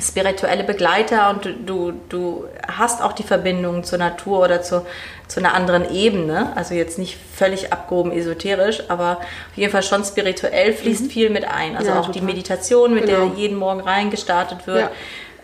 spirituelle 0.00 0.64
Begleiter 0.64 1.30
und 1.30 1.48
du, 1.66 1.92
du, 2.08 2.44
hast 2.66 3.02
auch 3.02 3.12
die 3.12 3.22
Verbindung 3.22 3.84
zur 3.84 3.98
Natur 3.98 4.40
oder 4.40 4.62
zu, 4.62 4.84
zu 5.28 5.40
einer 5.40 5.54
anderen 5.54 5.92
Ebene. 5.94 6.52
Also 6.56 6.74
jetzt 6.74 6.98
nicht 6.98 7.16
völlig 7.34 7.72
abgehoben 7.72 8.10
esoterisch, 8.12 8.82
aber 8.88 9.18
auf 9.18 9.56
jeden 9.56 9.70
Fall 9.70 9.82
schon 9.82 10.04
spirituell 10.04 10.72
fließt 10.72 11.10
viel 11.10 11.30
mit 11.30 11.44
ein. 11.44 11.76
Also 11.76 11.90
Ja, 11.90 12.00
auch 12.00 12.06
die 12.06 12.20
total. 12.20 12.26
Meditation, 12.26 12.94
mit 12.94 13.06
Genau. 13.06 13.26
der 13.28 13.36
jeden 13.36 13.56
Morgen 13.56 13.80
reingestartet 13.80 14.66
wird. 14.66 14.90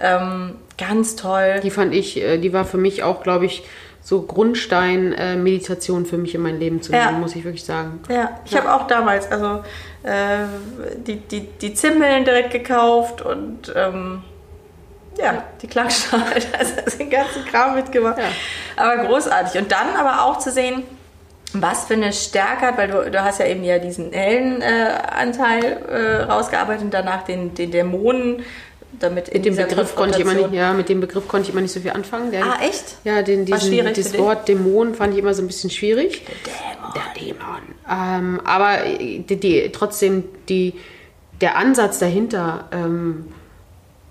Ähm, 0.00 0.56
ganz 0.78 1.14
toll. 1.14 1.60
Die 1.62 1.70
fand 1.70 1.94
ich, 1.94 2.20
äh, 2.20 2.38
die 2.38 2.52
war 2.52 2.64
für 2.64 2.78
mich 2.78 3.02
auch, 3.02 3.22
glaube 3.22 3.46
ich, 3.46 3.62
so 4.02 4.22
Grundstein 4.22 5.12
äh, 5.12 5.36
Meditation 5.36 6.06
für 6.06 6.16
mich 6.18 6.34
in 6.34 6.42
mein 6.42 6.58
Leben 6.58 6.82
zu 6.82 6.92
Ja. 6.92 7.06
nehmen, 7.06 7.20
muss 7.20 7.36
ich 7.36 7.44
wirklich 7.44 7.64
sagen. 7.64 8.00
Ja, 8.08 8.40
ich 8.44 8.56
habe 8.56 8.72
auch 8.72 8.86
damals 8.86 9.30
also 9.30 9.62
äh, 10.02 10.46
die, 11.06 11.16
die, 11.16 11.40
die 11.42 11.74
Zimmeln 11.74 12.24
direkt 12.24 12.50
gekauft 12.50 13.20
und 13.22 13.72
ähm, 13.76 14.22
ja, 15.18 15.44
die 15.60 15.66
Klangschale, 15.66 16.22
also 16.58 16.96
den 16.98 17.10
ganzen 17.10 17.44
Kram 17.44 17.74
mitgemacht. 17.74 18.18
Ja. 18.18 18.24
Aber 18.76 19.04
großartig. 19.04 19.60
Und 19.60 19.70
dann 19.70 19.94
aber 19.96 20.24
auch 20.24 20.38
zu 20.38 20.50
sehen, 20.50 20.82
was 21.52 21.84
für 21.86 21.94
eine 21.94 22.12
Stärke 22.12 22.66
hat, 22.68 22.78
weil 22.78 22.88
du, 22.88 23.10
du 23.10 23.22
hast 23.24 23.40
ja 23.40 23.46
eben 23.46 23.64
ja 23.64 23.78
diesen 23.78 24.12
hellen 24.12 24.62
äh, 24.62 24.98
Anteil 25.14 25.64
äh, 25.88 26.22
rausgearbeitet 26.22 26.84
und 26.84 26.94
danach 26.94 27.22
den, 27.24 27.54
den 27.54 27.70
Dämonen, 27.72 28.44
damit 28.98 29.32
Mit 29.32 29.44
dem 29.44 29.56
Begriff 29.56 29.94
konnte 29.94 30.16
ich 30.18 30.24
immer 30.24 30.34
nicht, 30.34 30.52
ja, 30.52 30.72
mit 30.72 30.88
dem 30.88 31.00
Begriff 31.00 31.28
konnte 31.28 31.48
ich 31.48 31.52
immer 31.52 31.62
nicht 31.62 31.72
so 31.72 31.80
viel 31.80 31.92
anfangen. 31.92 32.30
Der, 32.30 32.44
Ah, 32.44 32.58
echt? 32.62 32.96
Ja, 33.04 33.22
den, 33.22 33.44
diesen, 33.44 33.92
dieses? 33.94 34.18
Wort 34.18 34.48
Dämon 34.48 34.94
fand 34.94 35.12
ich 35.14 35.20
immer 35.20 35.34
so 35.34 35.42
ein 35.42 35.46
bisschen 35.46 35.70
schwierig. 35.70 36.22
Dämon. 36.46 36.92
Der 36.94 37.22
Dämon. 37.22 37.60
Ähm, 37.88 38.40
aber 38.44 38.84
äh, 38.84 39.20
die, 39.20 39.36
die, 39.36 39.70
trotzdem 39.72 40.24
die, 40.48 40.74
der 41.40 41.56
Ansatz 41.56 41.98
dahinter, 41.98 42.68
ähm, 42.72 43.26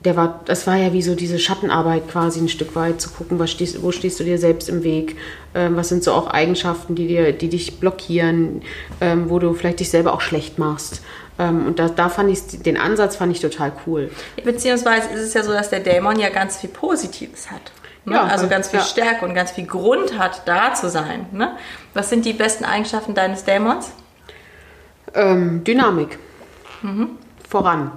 der 0.06 0.16
war, 0.16 0.40
das 0.46 0.66
war 0.66 0.76
ja 0.78 0.94
wie 0.94 1.02
so 1.02 1.14
diese 1.14 1.40
Schattenarbeit 1.40 2.10
quasi 2.10 2.40
ein 2.40 2.48
Stück 2.48 2.76
weit 2.76 3.02
zu 3.02 3.10
gucken, 3.10 3.38
was 3.38 3.52
stehst, 3.52 3.82
wo 3.84 3.92
stehst 3.92 4.20
du 4.20 4.24
dir 4.24 4.38
selbst 4.38 4.70
im 4.70 4.84
Weg, 4.84 5.18
ähm, 5.54 5.76
was 5.76 5.90
sind 5.90 6.04
so 6.04 6.14
auch 6.14 6.28
Eigenschaften, 6.28 6.96
die 6.96 7.08
dir, 7.08 7.34
die 7.34 7.50
dich 7.50 7.80
blockieren, 7.80 8.62
ähm, 9.02 9.30
wo 9.30 9.40
du 9.40 9.54
vielleicht 9.54 9.82
dich 9.82 9.90
selber 9.90 10.14
auch 10.14 10.22
schlecht 10.22 10.58
machst. 10.58 11.02
Ähm, 11.38 11.68
und 11.68 11.80
da, 11.80 11.90
da 11.90 12.08
fand 12.08 12.30
ich 12.32 12.62
den 12.62 12.78
Ansatz 12.78 13.18
fand 13.18 13.34
ich 13.34 13.42
total 13.42 13.74
cool. 13.86 14.10
Beziehungsweise 14.44 15.10
ist 15.10 15.22
es 15.22 15.34
ja 15.34 15.44
so, 15.44 15.52
dass 15.52 15.70
der 15.70 15.82
Dämon 15.82 16.18
ja 16.18 16.30
ganz 16.30 16.58
viel 16.58 16.70
Positives 16.70 17.52
hat. 17.52 17.72
Ne? 18.06 18.16
Ja, 18.16 18.24
also 18.24 18.48
ganz 18.48 18.70
viel 18.70 18.80
ja. 18.80 18.86
Stärke 18.86 19.26
und 19.26 19.34
ganz 19.34 19.52
viel 19.52 19.66
Grund 19.66 20.18
hat, 20.18 20.44
da 20.46 20.74
zu 20.74 20.90
sein. 20.90 21.26
Ne? 21.34 21.58
Was 21.94 22.10
sind 22.10 22.24
die 22.24 22.34
besten 22.34 22.64
Eigenschaften 22.64 23.16
deines 23.16 23.44
Dämons? 23.44 23.92
Ähm, 25.14 25.64
Dynamik. 25.66 26.18
Voran. 27.50 27.92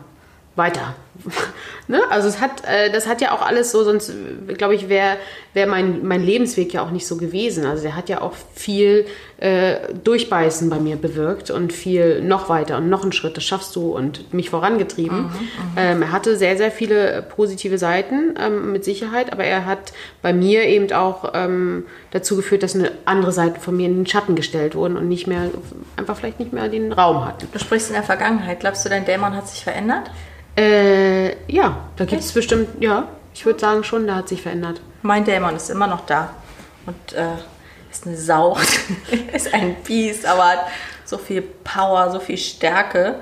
Weiter. 0.56 0.94
ne? 1.88 2.00
Also 2.10 2.28
es 2.28 2.40
hat, 2.40 2.64
äh, 2.64 2.90
das 2.90 3.06
hat 3.06 3.20
ja 3.20 3.32
auch 3.32 3.42
alles 3.42 3.70
so, 3.72 3.84
sonst 3.84 4.10
äh, 4.10 4.54
glaube 4.54 4.74
ich, 4.74 4.88
wäre 4.88 5.16
wär 5.54 5.66
mein, 5.66 6.06
mein 6.06 6.22
Lebensweg 6.22 6.72
ja 6.72 6.82
auch 6.82 6.90
nicht 6.90 7.06
so 7.06 7.16
gewesen. 7.16 7.66
Also 7.66 7.82
der 7.82 7.96
hat 7.96 8.08
ja 8.08 8.22
auch 8.22 8.32
viel 8.54 9.06
äh, 9.38 9.92
Durchbeißen 10.02 10.70
bei 10.70 10.78
mir 10.78 10.96
bewirkt 10.96 11.50
und 11.50 11.72
viel 11.72 12.22
noch 12.22 12.48
weiter 12.48 12.78
und 12.78 12.88
noch 12.88 13.02
einen 13.02 13.12
Schritt, 13.12 13.36
das 13.36 13.44
schaffst 13.44 13.76
du 13.76 13.94
und 13.94 14.32
mich 14.32 14.50
vorangetrieben. 14.50 15.30
ähm, 15.76 16.02
er 16.02 16.12
hatte 16.12 16.36
sehr, 16.36 16.56
sehr 16.56 16.70
viele 16.70 17.22
positive 17.22 17.76
Seiten 17.76 18.34
ähm, 18.40 18.72
mit 18.72 18.84
Sicherheit, 18.84 19.32
aber 19.32 19.44
er 19.44 19.66
hat 19.66 19.92
bei 20.22 20.32
mir 20.32 20.64
eben 20.64 20.90
auch 20.92 21.32
ähm, 21.34 21.84
dazu 22.12 22.36
geführt, 22.36 22.62
dass 22.62 22.74
eine 22.74 22.92
andere 23.04 23.32
Seiten 23.32 23.60
von 23.60 23.76
mir 23.76 23.86
in 23.86 23.96
den 23.96 24.06
Schatten 24.06 24.36
gestellt 24.36 24.74
wurden 24.74 24.96
und 24.96 25.08
nicht 25.08 25.26
mehr, 25.26 25.50
einfach 25.96 26.16
vielleicht 26.16 26.38
nicht 26.38 26.52
mehr 26.52 26.68
den 26.68 26.92
Raum 26.92 27.26
hatten. 27.26 27.48
Du 27.52 27.58
sprichst 27.58 27.88
in 27.88 27.94
der 27.94 28.02
Vergangenheit. 28.02 28.60
Glaubst 28.60 28.84
du, 28.84 28.88
dein 28.88 29.04
Dämon 29.04 29.36
hat 29.36 29.48
sich 29.48 29.64
verändert? 29.64 30.10
Äh, 30.56 31.50
ja, 31.50 31.88
da 31.96 32.04
gibt 32.04 32.22
es 32.22 32.32
bestimmt, 32.32 32.82
ja, 32.82 33.08
ich 33.34 33.46
würde 33.46 33.58
sagen 33.58 33.84
schon, 33.84 34.06
da 34.06 34.16
hat 34.16 34.28
sich 34.28 34.42
verändert. 34.42 34.80
Mein 35.02 35.24
Dämon 35.24 35.56
ist 35.56 35.70
immer 35.70 35.86
noch 35.86 36.04
da. 36.06 36.34
Und 36.86 37.12
äh, 37.14 37.26
ist 37.90 38.06
eine 38.06 38.16
Sau. 38.16 38.56
ist 39.32 39.52
ein 39.54 39.76
Biest, 39.84 40.26
aber 40.26 40.44
hat 40.44 40.66
so 41.04 41.18
viel 41.18 41.42
Power, 41.42 42.10
so 42.10 42.20
viel 42.20 42.36
Stärke. 42.36 43.16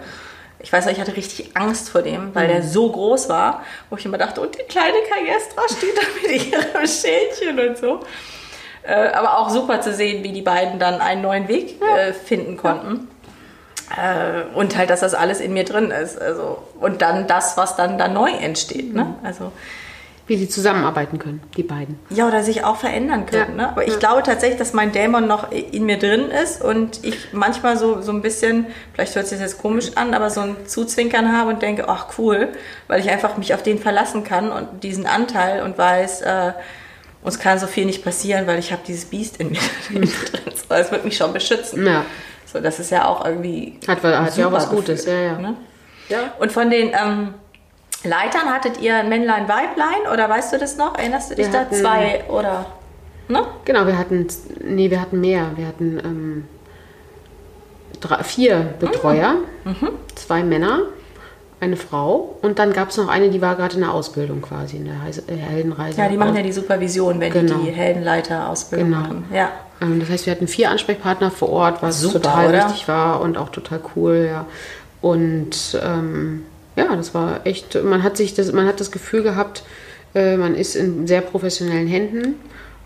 Ich 0.59 0.73
weiß 0.73 0.85
noch, 0.85 0.93
ich 0.93 1.01
hatte 1.01 1.17
richtig 1.17 1.57
Angst 1.57 1.89
vor 1.89 2.03
dem, 2.03 2.35
weil 2.35 2.49
der 2.49 2.63
so 2.63 2.91
groß 2.91 3.29
war, 3.29 3.65
wo 3.89 3.97
ich 3.97 4.05
immer 4.05 4.19
dachte, 4.19 4.41
und 4.41 4.55
die 4.55 4.63
kleine 4.65 4.99
Cajestra 5.09 5.63
steht 5.69 5.97
da 5.97 6.03
mit 6.23 6.53
ihrem 6.53 6.87
Schälchen 6.87 7.59
und 7.59 7.79
so. 7.79 8.01
Äh, 8.83 9.09
aber 9.13 9.39
auch 9.39 9.51
super 9.51 9.81
zu 9.81 9.93
sehen, 9.93 10.23
wie 10.23 10.33
die 10.33 10.43
beiden 10.43 10.79
dann 10.79 11.01
einen 11.01 11.23
neuen 11.23 11.49
Weg 11.49 11.81
äh, 11.83 12.13
finden 12.13 12.57
konnten. 12.57 13.09
Äh, 13.97 14.43
und 14.57 14.77
halt, 14.77 14.91
dass 14.91 15.01
das 15.01 15.15
alles 15.15 15.41
in 15.41 15.53
mir 15.53 15.65
drin 15.65 15.91
ist. 15.91 16.21
Also, 16.21 16.59
und 16.81 17.03
dann 17.03 17.27
das, 17.27 17.57
was 17.57 17.77
dann 17.77 17.99
da 17.99 18.09
neu 18.09 18.31
entsteht. 18.31 18.95
Ne? 18.95 19.15
Also, 19.23 19.53
Wie 20.27 20.37
die 20.37 20.49
zusammenarbeiten 20.49 21.19
können, 21.19 21.43
die 21.57 21.65
beiden. 21.65 21.99
Ja, 22.09 22.29
oder 22.29 22.45
sich 22.45 22.63
auch 22.63 22.77
verändern 22.77 23.27
können. 23.27 23.59
Ja. 23.59 23.67
Ne? 23.67 23.69
Aber 23.71 23.85
ich 23.85 23.95
Ja. 23.95 23.99
glaube 23.99 24.23
tatsächlich, 24.23 24.61
dass 24.61 24.73
mein 24.73 24.93
Dämon 24.93 25.27
noch 25.27 25.51
in 25.51 25.87
mir 25.87 25.99
drin 25.99 26.31
ist 26.31 26.63
und 26.63 27.01
ich 27.05 27.33
manchmal 27.33 27.77
so, 27.77 28.01
so 28.01 28.13
ein 28.13 28.23
bisschen, 28.23 28.67
vielleicht 28.95 29.17
hört 29.17 29.27
sich 29.27 29.41
das 29.41 29.51
jetzt 29.53 29.61
komisch 29.61 29.91
an, 29.97 30.15
aber 30.15 30.31
so 30.31 30.41
ein 30.43 30.57
Zuzwinkern 30.67 31.37
habe 31.37 31.51
und 31.51 31.63
denke, 31.63 31.89
ach 31.89 32.07
cool, 32.19 32.51
weil 32.87 33.01
ich 33.01 33.11
einfach 33.11 33.39
mich 33.39 33.55
auf 33.55 33.65
den 33.65 33.81
verlassen 33.81 34.23
kann 34.23 34.53
und 34.53 34.85
diesen 34.85 35.07
Anteil 35.07 35.65
und 35.65 35.77
weiß, 35.77 36.21
äh, 36.23 36.53
uns 37.25 37.41
kann 37.41 37.59
so 37.59 37.67
viel 37.67 37.85
nicht 37.85 38.05
passieren, 38.05 38.47
weil 38.47 38.61
ich 38.61 38.71
habe 38.71 38.83
dieses 38.87 39.07
Biest 39.07 39.39
in 39.39 39.51
mir 39.51 39.59
drin. 39.89 40.07
So, 40.07 40.75
es 40.77 40.93
wird 40.93 41.05
mich 41.05 41.17
schon 41.17 41.33
beschützen. 41.33 41.85
Ja. 41.85 42.05
So, 42.53 42.61
das 42.61 42.81
ist 42.81 42.91
ja 42.91 43.07
auch 43.07 43.25
irgendwie. 43.25 43.79
Hat, 43.87 44.03
hat 44.03 44.37
ja 44.37 44.49
auch 44.49 44.53
was 44.53 44.69
Gutes, 44.71 45.05
Gefühl, 45.05 45.21
ja, 45.21 45.27
ja. 45.33 45.39
Ne? 45.39 45.55
ja. 46.09 46.19
Und 46.39 46.51
von 46.53 46.71
den 46.71 46.89
ähm, 46.89 47.35
Leitern 48.03 48.53
hattet 48.53 48.81
ihr 48.81 48.97
ein 48.97 49.09
Männlein, 49.09 49.49
Weiblein 49.49 50.11
oder 50.13 50.29
weißt 50.29 50.53
du 50.53 50.59
das 50.59 50.77
noch? 50.77 50.97
Erinnerst 50.99 51.31
du 51.31 51.35
dich 51.37 51.47
Wir 51.47 51.53
da? 51.53 51.61
hatten- 51.61 51.75
Zwei 51.77 52.25
oder? 52.29 52.67
Ne? 53.29 53.47
Genau, 53.65 53.87
wir 53.87 53.97
hatten, 53.97 54.27
nee, 54.65 54.91
wir 54.91 55.01
hatten 55.01 55.21
mehr. 55.21 55.53
Wir 55.55 55.67
hatten 55.69 56.01
ähm, 56.05 56.49
drei, 58.01 58.23
vier 58.25 58.75
Betreuer, 58.81 59.37
zwei 60.17 60.43
Männer, 60.43 60.81
eine 61.61 61.77
Frau 61.77 62.37
und 62.43 62.59
dann 62.59 62.73
gab 62.73 62.89
es 62.91 62.97
noch 62.97 63.09
eine, 63.09 63.29
die 63.31 63.41
war 63.43 63.55
gerade 63.57 63.75
in 63.75 63.81
der 63.83 63.93
Ausbildung 63.93 64.41
quasi, 64.41 64.77
in 64.79 64.87
der 64.87 65.03
Heise, 65.03 65.23
äh, 65.29 65.37
Heldenreise. 65.37 65.99
Ja, 66.01 66.09
die 66.09 66.17
machen 66.17 66.35
ja 66.35 66.43
die 66.43 66.53
Supervision, 66.53 67.21
wenn 67.21 67.33
Genau. 67.33 67.59
die 67.59 67.67
die 67.67 67.71
Heldenleiter-Ausbildung 67.73 68.89
Genau. 68.89 69.01
machen. 69.03 69.25
Ja. 69.33 69.51
Ähm, 69.83 70.01
Das 70.01 70.09
heißt, 70.09 70.27
wir 70.27 70.33
hatten 70.33 70.49
vier 70.49 70.71
Ansprechpartner 70.71 71.31
vor 71.31 71.51
Ort, 71.51 71.83
was 71.83 72.01
Super, 72.01 72.21
total 72.23 72.49
oder? 72.49 72.65
wichtig 72.65 72.89
war 72.89 73.21
und 73.21 73.37
auch 73.37 73.51
total 73.51 73.81
cool, 73.95 74.27
ja. 74.31 74.47
Und 75.03 75.79
ähm, 75.85 76.45
ja, 76.77 76.95
das 76.97 77.15
war 77.15 77.41
echt, 77.47 77.83
man 77.83 78.03
hat 78.03 78.17
sich 78.17 78.35
das, 78.35 78.53
man 78.53 78.67
hat 78.67 78.81
das 78.81 78.91
Gefühl 78.91 79.23
gehabt, 79.23 79.63
äh, 80.15 80.37
man 80.37 80.55
ist 80.55 80.77
in 80.77 81.07
sehr 81.07 81.21
professionellen 81.21 81.87
Händen 81.89 82.35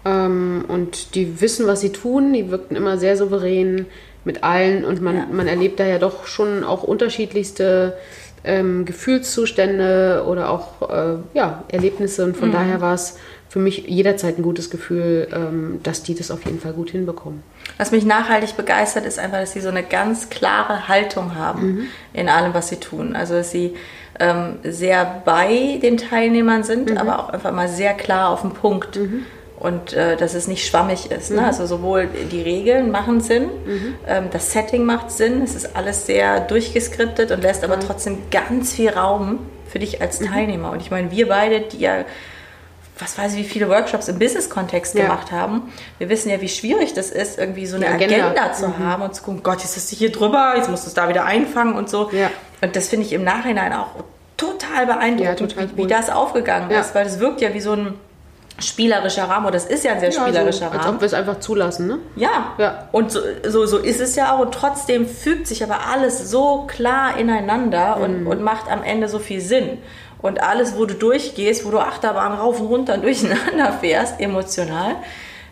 ähm, 0.05 0.65
und 0.69 1.15
die 1.15 1.41
wissen, 1.41 1.67
was 1.67 1.81
sie 1.81 1.91
tun, 1.93 2.33
die 2.33 2.51
wirkten 2.51 2.77
immer 2.77 2.99
sehr 2.99 3.17
souverän 3.17 3.87
mit 4.25 4.43
allen 4.43 4.85
und 4.85 5.03
man, 5.03 5.17
Ja. 5.17 5.27
man 5.31 5.49
erlebt 5.49 5.79
da 5.81 5.85
ja 5.85 5.99
doch 5.99 6.27
schon 6.27 6.65
auch 6.65 6.83
unterschiedlichste 6.83 7.95
ähm, 8.45 8.85
Gefühlszustände 8.85 10.25
oder 10.27 10.51
auch 10.51 10.89
äh, 10.91 11.17
ja, 11.35 11.65
Erlebnisse 11.69 12.25
und 12.25 12.37
von 12.37 12.53
daher 12.53 12.81
war 12.81 12.95
es 12.95 13.19
für 13.49 13.61
mich 13.61 13.87
jederzeit 13.87 14.37
ein 14.37 14.43
gutes 14.43 14.69
Gefühl, 14.69 15.29
ähm, 15.33 15.81
dass 15.83 16.03
die 16.03 16.15
das 16.15 16.31
auf 16.31 16.45
jeden 16.45 16.59
Fall 16.59 16.73
gut 16.73 16.91
hinbekommen. 16.91 17.43
Was 17.79 17.93
mich 17.93 18.05
nachhaltig 18.05 18.57
begeistert, 18.57 19.07
ist 19.07 19.19
einfach, 19.19 19.39
dass 19.39 19.53
sie 19.53 19.61
so 19.61 19.69
eine 19.69 19.85
ganz 19.85 20.29
klare 20.29 20.89
Haltung 20.89 21.37
haben 21.37 21.89
in 22.13 22.29
allem, 22.29 22.53
was 22.53 22.69
sie 22.69 22.77
tun. 22.77 23.15
Also, 23.15 23.35
dass 23.35 23.53
sie 23.53 23.75
ähm, 24.19 24.57
sehr 24.65 25.23
bei 25.25 25.79
den 25.83 25.97
Teilnehmern 25.97 26.65
sind, 26.65 26.97
aber 26.97 27.21
auch 27.21 27.29
einfach 27.31 27.53
mal 27.53 27.69
sehr 27.69 27.95
klar 27.95 28.31
auf 28.31 28.43
den 28.43 28.51
Punkt. 28.53 28.99
Und 29.65 29.95
äh, 29.95 30.17
dass 30.17 30.35
es 30.35 30.47
nicht 30.47 30.67
schwammig 30.67 31.11
ist. 31.11 31.31
Ne? 31.31 31.45
Also 31.47 31.65
sowohl 31.67 32.07
die 32.31 32.43
Regeln 32.43 32.91
machen 32.91 33.21
Sinn, 33.23 33.49
ähm, 34.07 34.27
das 34.31 34.53
Setting 34.53 34.85
macht 34.85 35.11
Sinn, 35.11 35.41
es 35.43 35.55
ist 35.55 35.75
alles 35.75 36.05
sehr 36.05 36.41
durchgeskriptet 36.41 37.31
und 37.31 37.41
lässt 37.43 37.65
aber 37.65 37.81
trotzdem 37.81 38.19
ganz 38.31 38.75
viel 38.75 38.91
Raum 38.91 39.39
für 39.67 39.79
dich 39.79 40.03
als 40.03 40.19
Teilnehmer. 40.19 40.71
Und 40.71 40.83
ich 40.83 40.91
meine, 40.91 41.11
wir 41.11 41.29
beide, 41.29 41.61
die 41.63 41.79
ja 41.79 42.05
was 42.99 43.19
weiß 43.19 43.33
ich, 43.35 43.41
wie 43.41 43.45
viele 43.49 43.69
Workshops 43.71 44.07
im 44.07 44.21
Business-Kontext 44.21 44.95
Ja. 44.95 45.03
gemacht 45.05 45.33
haben. 45.33 45.73
Wir 45.99 46.09
wissen 46.11 46.29
ja, 46.31 46.41
wie 46.41 46.49
schwierig 46.49 46.93
das 46.95 47.11
ist, 47.11 47.39
irgendwie 47.41 47.67
so 47.67 47.75
eine 47.77 47.89
Agenda, 47.89 48.29
Agenda. 48.29 48.53
zu 48.53 48.79
haben 48.79 49.03
und 49.03 49.15
zu 49.17 49.23
gucken, 49.25 49.43
Gott, 49.43 49.61
jetzt 49.63 49.77
ist 49.77 49.89
sie 49.89 49.97
hier 49.97 50.13
drüber, 50.13 50.53
jetzt 50.57 50.71
musst 50.71 50.85
du 50.85 50.89
es 50.89 50.95
da 50.95 51.09
wieder 51.09 51.25
einfangen 51.25 51.75
und 51.75 51.91
so. 51.91 52.11
Ja. 52.13 52.31
Und 52.63 52.77
das 52.77 52.87
finde 52.89 53.05
ich 53.07 53.13
im 53.13 53.25
Nachhinein 53.25 53.73
auch 53.73 53.89
total 54.37 54.87
beeindruckend, 54.87 55.41
Ja, 55.41 55.47
total 55.47 55.71
wie, 55.73 55.77
wie 55.77 55.83
cool. 55.83 55.89
das 55.89 56.09
aufgegangen 56.09 56.71
ist, 56.71 56.95
weil 56.95 57.03
das 57.05 57.19
wirkt 57.19 57.41
ja 57.41 57.53
wie 57.53 57.61
so 57.61 57.73
ein 57.73 57.95
spielerischer 58.59 59.25
Rahmen, 59.25 59.47
oder 59.47 59.55
das 59.55 59.67
ist 59.67 59.85
ja 59.85 59.93
ein 59.93 60.01
sehr 60.01 60.13
spielerischer 60.13 60.67
so, 60.71 60.77
als 60.77 60.85
Rahmen. 60.85 60.95
ob 60.97 61.01
wir 61.01 61.07
es 61.07 61.15
einfach 61.15 61.41
zulassen, 61.41 61.87
ne? 61.89 61.99
Ja. 62.17 62.55
Ja. 62.59 62.89
Und 62.93 63.11
so, 63.11 63.21
so, 63.49 63.67
so 63.67 63.79
ist 63.79 64.01
es 64.01 64.15
ja 64.17 64.33
auch. 64.35 64.41
Und 64.41 64.55
trotzdem 64.55 65.07
fügt 65.09 65.47
sich 65.49 65.63
aber 65.65 65.87
alles 65.93 66.31
so 66.31 66.65
klar 66.69 67.19
ineinander 67.19 67.97
Mhm. 67.97 68.03
und, 68.03 68.27
und 68.29 68.43
macht 68.43 68.71
am 68.71 68.83
Ende 68.83 69.09
so 69.09 69.19
viel 69.19 69.41
Sinn. 69.41 69.79
Und 70.23 70.43
alles, 70.43 70.77
wo 70.79 70.87
du 70.87 70.95
durchgehst, 70.95 71.67
wo 71.67 71.71
du 71.71 71.79
Achterbahn 71.81 72.33
rauf 72.33 72.61
und 72.61 72.67
runter 72.69 72.95
und 72.95 73.03
durcheinander 73.05 73.73
fährst, 73.81 74.21
emotional, 74.21 74.97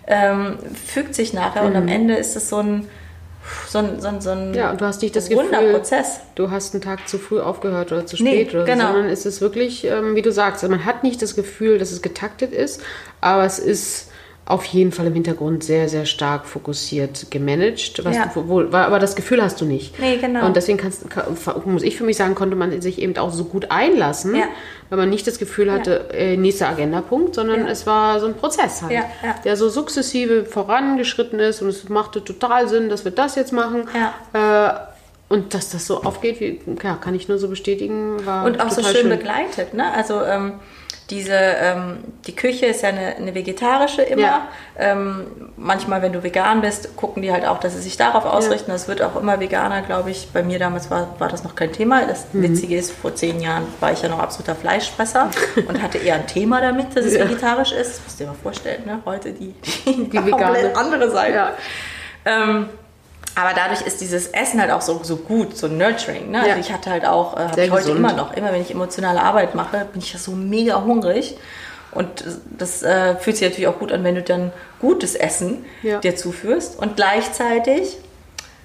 ähm, 0.07 0.59
fügt 0.87 1.15
sich 1.15 1.33
nachher. 1.33 1.65
Und 1.65 1.77
am 1.77 1.89
Ende 1.89 2.15
ist 2.15 2.37
es 2.37 2.49
so 2.49 2.59
ein, 2.59 2.89
so 3.69 3.79
ein, 3.79 4.01
so 4.01 4.09
ein, 4.09 4.21
so 4.21 4.31
ein. 4.31 4.55
Ja, 4.55 4.71
und 4.71 4.81
du 4.81 4.85
hast 4.85 5.03
nicht 5.03 5.17
das 5.17 5.29
Gefühl, 5.29 5.51
Prozess. 5.73 6.21
du 6.35 6.51
hast 6.51 6.75
einen 6.75 6.83
Tag 6.83 7.09
zu 7.09 7.19
früh 7.19 7.41
aufgehört 7.41 7.91
oder 7.93 8.07
zu 8.07 8.23
Nee, 8.23 8.45
spät, 8.45 8.55
oder 8.55 8.65
genau. 8.65 8.87
so, 8.89 8.93
sondern 8.93 9.11
es 9.11 9.27
ist 9.27 9.41
wirklich, 9.41 9.85
ähm, 9.85 10.15
wie 10.15 10.23
du 10.23 10.31
sagst, 10.31 10.63
man 10.69 10.85
hat 10.85 11.03
nicht 11.03 11.21
das 11.23 11.35
Gefühl, 11.35 11.79
dass 11.79 11.91
es 11.91 12.03
getaktet 12.03 12.53
ist, 12.53 12.81
aber 13.21 13.45
es 13.45 13.59
ist 13.59 14.09
auf 14.45 14.65
jeden 14.65 14.91
Fall 14.91 15.07
im 15.07 15.15
Hintergrund 15.15 15.63
sehr, 15.63 15.89
sehr 15.89 16.05
stark 16.05 16.47
fokussiert 16.47 17.31
gemanagt. 17.31 18.05
Was 18.05 18.17
Ja. 18.17 18.27
du, 18.35 18.49
wo, 18.49 18.61
aber 18.77 18.99
das 18.99 19.15
Gefühl 19.15 19.41
hast 19.41 19.61
du 19.61 19.65
nicht. 19.65 19.99
Nee, 20.01 20.17
genau. 20.17 20.45
Und 20.45 20.57
deswegen 20.57 20.79
kannst, 20.79 21.09
kann, 21.09 21.25
muss 21.65 21.83
ich 21.85 21.97
für 21.97 22.03
mich 22.05 22.17
sagen, 22.17 22.35
konnte 22.35 22.57
man 22.57 22.81
sich 22.83 23.01
eben 23.01 23.17
auch 23.19 23.31
so 23.31 23.45
gut 23.45 23.71
einlassen, 23.71 24.35
Ja. 24.35 24.47
weil 24.91 24.99
man 24.99 25.11
nicht 25.11 25.27
das 25.29 25.39
Gefühl 25.39 25.71
hatte, 25.71 26.11
äh, 26.13 26.37
nächster 26.37 26.69
Agendapunkt, 26.69 27.37
sondern 27.37 27.61
Ja. 27.67 27.71
es 27.71 27.87
war 27.87 28.19
so 28.19 28.27
ein 28.27 28.35
Prozess 28.35 28.83
halt, 28.83 28.91
Ja, 28.93 29.05
ja. 29.23 29.35
der 29.45 29.57
so 29.57 29.69
sukzessive 29.69 30.45
vorangeschritten 30.45 31.39
ist 31.39 31.63
und 31.63 31.69
es 31.69 31.89
machte 31.89 32.25
total 32.25 32.69
Sinn, 32.69 32.89
dass 32.89 33.05
wir 33.05 33.13
das 33.13 33.37
jetzt 33.37 33.53
machen. 33.53 33.85
Ja. 33.95 34.89
Äh, 34.89 34.92
und 35.33 35.55
dass 35.55 35.71
das 35.71 35.87
so 35.87 36.03
aufgeht, 36.05 36.41
wie, 36.41 36.61
ja, 36.83 36.95
kann 36.97 37.15
ich 37.15 37.27
nur 37.29 37.39
so 37.39 37.49
bestätigen, 37.49 38.25
war 38.27 38.45
Und 38.45 38.61
auch 38.61 38.71
so 38.71 38.83
total 38.83 38.95
schön, 38.97 39.09
begleitet. 39.09 39.73
Ne? 39.75 39.93
Also 39.95 40.23
ähm, 40.23 40.55
diese, 41.11 41.33
ähm, 41.35 41.99
die 42.27 42.35
Küche 42.37 42.67
ist 42.67 42.83
ja 42.83 42.91
eine, 42.91 43.17
eine 43.17 43.35
vegetarische 43.35 44.03
immer. 44.03 44.23
Ja. 44.23 44.49
Ähm, 44.79 45.27
manchmal, 45.57 46.01
wenn 46.01 46.13
du 46.13 46.23
vegan 46.23 46.61
bist, 46.61 46.97
gucken 46.97 47.23
die 47.23 47.33
halt 47.33 47.45
auch, 47.47 47.59
dass 47.61 47.75
sie 47.75 47.81
sich 47.83 47.97
darauf 47.97 48.25
ausrichten. 48.25 48.71
Das 48.71 48.89
wird 48.89 49.03
auch 49.03 49.17
immer 49.21 49.41
veganer, 49.41 49.83
glaube 49.83 50.11
ich. 50.11 50.29
Bei 50.33 50.43
mir 50.43 50.59
damals 50.59 50.91
war, 50.91 51.17
war 51.19 51.29
das 51.29 51.45
noch 51.45 51.55
kein 51.55 51.73
Thema. 51.73 52.07
Das 52.07 52.27
Mhm. 52.33 52.43
Witzige 52.43 52.77
ist, 52.77 52.93
vor 52.93 53.15
zehn 53.15 53.41
Jahren 53.41 53.65
war 53.81 53.93
ich 53.93 54.01
ja 54.03 54.09
noch 54.09 54.21
absoluter 54.21 54.55
Fleischfresser 54.55 55.31
und 55.69 55.83
hatte 55.83 55.99
eher 55.99 56.15
ein 56.17 56.27
Thema 56.27 56.61
damit, 56.61 56.95
dass 56.97 57.05
es 57.05 57.15
Ja. 57.15 57.25
vegetarisch 57.25 57.73
ist. 57.73 57.97
Das 57.97 58.03
musst 58.05 58.21
du 58.21 58.25
dir 58.25 58.31
mal 58.31 58.37
vorstellen, 58.43 58.83
ne? 58.87 59.01
heute 59.05 59.33
die, 59.33 59.55
die, 59.87 60.13
vegane. 60.13 60.31
komplett 60.31 60.77
andere 60.77 61.11
Seite. 61.11 61.49
Aber 63.35 63.51
dadurch 63.55 63.81
ist 63.83 64.01
dieses 64.01 64.27
Essen 64.29 64.61
halt 64.61 64.71
auch 64.71 64.83
so, 64.83 65.01
so 65.03 65.17
gut, 65.17 65.57
so 65.57 65.67
nurturing. 65.69 66.31
Ne? 66.31 66.39
Ja. 66.39 66.45
Also 66.55 66.61
ich 66.61 66.73
hatte 66.73 66.91
halt 66.91 67.07
auch, 67.07 67.35
äh, 67.37 67.41
habe 67.41 67.65
ich 67.65 67.71
heute 67.71 67.83
gesund. 67.85 67.99
immer 67.99 68.13
noch, 68.13 68.35
immer 68.35 68.53
wenn 68.53 68.61
ich 68.63 68.71
emotionale 68.71 69.23
Arbeit 69.23 69.55
mache, 69.55 69.87
bin 69.93 70.03
ich 70.03 70.13
ja 70.13 70.19
so 70.19 70.33
mega 70.33 70.83
hungrig. 70.83 71.37
Und 71.93 72.25
das 72.59 72.83
äh, 72.83 73.17
fühlt 73.17 73.37
sich 73.37 73.49
natürlich 73.49 73.69
auch 73.69 73.79
gut 73.79 73.93
an, 73.93 74.03
wenn 74.05 74.15
du 74.15 74.23
dann 74.23 74.53
gutes 74.81 75.15
Essen 75.15 75.65
Ja. 75.83 75.99
dir 75.99 76.17
zuführst 76.17 76.79
und 76.79 76.97
gleichzeitig 76.97 77.99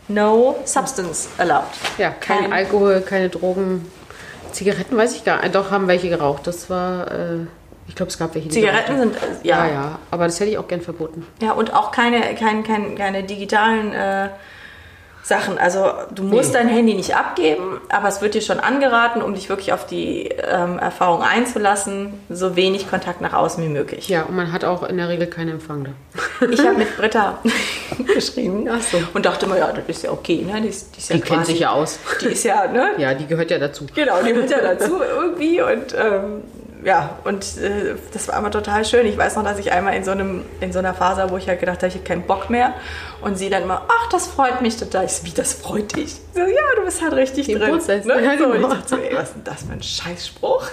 no 0.08 0.56
substance 0.66 1.28
allowed. 1.38 1.64
Ja, 1.98 2.10
kein, 2.12 2.52
Alkohol, 2.54 3.02
keine 3.02 3.30
Drogen. 3.30 3.90
Zigaretten 4.54 4.96
weiß 4.98 5.14
ich 5.16 5.24
gar 5.26 5.42
nicht. 5.42 5.56
Doch, 5.56 5.72
haben 5.72 5.88
welche 5.88 6.10
geraucht. 6.10 6.48
Das 6.48 6.70
war, 6.70 7.12
äh, 7.12 7.38
ich 7.88 7.96
glaube, 7.96 8.10
es 8.12 8.18
gab 8.20 8.36
welche. 8.36 8.50
Zigaretten 8.50 9.00
sind, 9.00 9.16
äh, 9.16 9.48
ja, 9.48 9.66
ja, 9.66 9.66
ja. 9.68 9.74
ja. 9.74 10.00
Aber 10.12 10.26
das 10.26 10.40
hätte 10.40 10.52
ich 10.52 10.58
auch 10.58 10.68
gern 10.68 10.82
verboten. 10.82 11.26
und 11.58 11.74
auch 11.74 11.92
keine, 11.92 12.22
kein, 12.36 12.64
kein, 12.64 12.96
keine 12.96 13.24
digitalen 13.24 13.94
äh, 13.94 14.30
Sachen. 15.24 15.58
Also 15.58 15.86
du 16.16 16.24
musst 16.24 16.54
Nee. 16.54 16.60
dein 16.60 16.68
Handy 16.70 16.94
nicht 16.94 17.14
abgeben, 17.16 17.82
aber 17.90 18.08
es 18.08 18.22
wird 18.22 18.34
dir 18.34 18.42
schon 18.42 18.62
angeraten, 18.62 19.22
um 19.22 19.34
dich 19.34 19.50
wirklich 19.50 19.74
auf 19.74 19.86
die 19.86 20.30
ähm, 20.30 20.80
Erfahrung 20.80 21.22
einzulassen, 21.22 22.14
so 22.30 22.56
wenig 22.56 22.90
Kontakt 22.90 23.20
nach 23.20 23.34
außen 23.34 23.62
wie 23.62 23.68
möglich. 23.68 24.08
Ja, 24.08 24.24
und 24.24 24.38
man 24.38 24.54
hat 24.54 24.64
auch 24.64 24.84
in 24.84 24.96
der 24.96 25.10
Regel 25.10 25.28
keinen 25.28 25.50
Empfang 25.52 25.84
da. 25.84 26.46
Ich 26.48 26.60
habe 26.62 26.78
mit 26.78 26.96
Britta 26.98 27.40
geschrieben 28.14 28.70
Ach 28.72 28.82
so. 28.82 29.00
und 29.14 29.26
dachte 29.26 29.48
mir, 29.48 29.58
ja, 29.58 29.72
das 29.74 29.84
ist 29.88 30.04
ja 30.04 30.12
okay. 30.12 30.46
Ne? 30.50 30.62
Die, 30.62 30.70
ist, 30.70 30.96
die, 30.96 31.00
ist 31.00 31.10
ja 31.10 31.16
Die 31.18 31.22
kennt 31.22 31.40
quasi- 31.42 31.52
sich 31.52 31.60
ja 31.62 31.72
aus. 31.72 32.00
Die 32.22 32.28
ist 32.28 32.44
ja, 32.46 32.68
ne? 32.68 32.92
Ja, 32.98 33.14
die 33.14 33.28
gehört 33.28 33.52
ja 33.52 33.60
dazu. 33.60 33.86
Genau, 33.94 34.22
die 34.26 34.34
wird 34.34 34.50
ja 34.50 34.62
dazu 34.62 35.02
irgendwie 35.20 35.62
und 35.62 35.94
ähm, 35.94 36.44
ja, 36.88 37.20
und 37.26 37.44
äh, 37.58 37.96
das 38.14 38.30
war 38.30 38.38
immer 38.40 38.50
total 38.50 38.86
schön. 38.86 39.06
Ich 39.06 39.18
weiß 39.18 39.36
noch, 39.36 39.44
dass 39.44 39.60
ich 39.60 39.74
einmal 39.74 39.94
in 39.96 40.06
so, 40.06 40.12
einem, 40.12 40.46
in 40.62 40.72
so 40.72 40.80
einer 40.80 40.94
Phase, 40.94 41.22
war, 41.24 41.32
wo 41.32 41.38
ich 41.38 41.48
halt 41.50 41.60
gedacht 41.60 41.78
habe, 41.80 41.88
ich 41.88 41.96
habe 41.96 42.06
keinen 42.06 42.22
Bock 42.24 42.50
mehr 42.50 42.74
und 43.22 43.38
sie 43.38 43.50
dann 43.50 43.64
immer, 43.64 43.82
ach, 43.90 44.10
das 44.10 44.28
freut 44.28 44.62
mich 44.62 44.78
total. 44.78 45.04
Ich 45.06 45.12
so, 45.12 45.26
wie, 45.26 45.32
das 45.32 45.54
freut 45.54 45.96
dich? 45.98 46.16
So, 46.34 46.40
ja, 46.40 46.48
du 46.78 46.86
bist 46.86 47.02
halt 47.04 47.14
richtig 47.14 47.50
Im 47.50 47.60
drin. 47.60 47.72
Prozess. 47.72 48.06
Ne? 48.06 48.14
Ja, 48.24 48.38
so, 48.38 48.46
und 48.46 48.56
ich 48.56 48.62
genau. 48.62 48.70
dachte 48.74 48.88
so, 48.88 48.96
ey, 48.98 49.14
was 49.16 49.24
ist 49.30 49.34
denn 49.36 49.44
das 49.44 49.64
für 49.64 49.74
ein 49.74 49.84
Scheißspruch? 49.84 50.64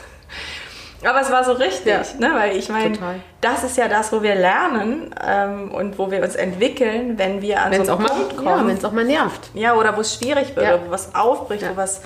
Aber 1.07 1.20
es 1.20 1.31
war 1.31 1.44
so 1.44 1.53
richtig, 1.53 1.87
Ja, 1.92 2.03
ne? 2.18 2.31
weil 2.35 2.57
ich 2.57 2.68
meine, 2.70 2.96
das 3.42 3.62
ist 3.64 3.77
ja 3.77 3.88
das, 3.88 4.11
wo 4.12 4.22
wir 4.22 4.35
lernen 4.37 5.14
ähm, 5.22 5.70
und 5.70 5.98
wo 5.98 6.11
wir 6.11 6.22
uns 6.22 6.35
entwickeln, 6.35 7.18
wenn 7.18 7.42
wir 7.42 7.61
an 7.61 7.72
Wenn 7.72 7.83
es 7.83 7.88
so 7.88 7.94
auch, 7.94 7.98
einen 7.98 8.07
mal, 8.09 8.14
Punkt 8.14 8.33
ja, 8.42 8.53
kommen. 8.55 8.68
wenn's 8.68 8.85
auch 8.85 8.92
mal 8.92 9.05
nervt. 9.05 9.50
Ja, 9.53 9.74
oder 9.74 9.96
wo 9.96 10.00
es 10.00 10.14
schwierig 10.14 10.57
wird, 10.57 10.64
Ja. 10.64 10.74
oder 10.77 10.87
wo 10.87 10.90
was 10.92 11.14
aufbricht, 11.14 11.62
Ja. 11.62 11.72
wo, 11.72 11.77
was, 11.77 12.00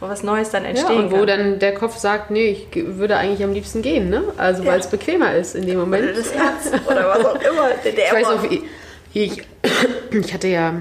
wo 0.00 0.08
was 0.08 0.22
Neues 0.22 0.50
dann 0.50 0.64
Ja, 0.64 0.70
entstehen 0.70 0.98
und 1.04 1.10
wo 1.12 1.18
kann. 1.18 1.26
dann 1.26 1.58
der 1.58 1.74
Kopf 1.74 1.96
sagt, 1.98 2.30
nee, 2.30 2.46
ich 2.72 2.84
würde 2.96 3.16
eigentlich 3.16 3.44
am 3.44 3.52
liebsten 3.52 3.82
gehen, 3.82 4.08
ne? 4.10 4.22
Also 4.36 4.62
Ja. 4.62 4.72
weil 4.72 4.80
es 4.80 4.86
bequemer 4.88 5.34
ist 5.34 5.54
in 5.54 5.66
dem 5.66 5.78
Moment. 5.78 6.04
Oder 6.04 6.12
das 6.14 6.32
Herz 6.34 6.72
oder 6.86 7.08
was 7.08 7.24
auch 7.24 7.34
immer. 7.40 7.68
Der, 7.84 7.92
Ich 7.92 8.12
weiß 8.12 8.26
noch, 8.36 8.50
wie 8.50 8.62
ich, 9.12 9.42
ich 10.12 10.32
hatte 10.34 10.48
ja 10.48 10.74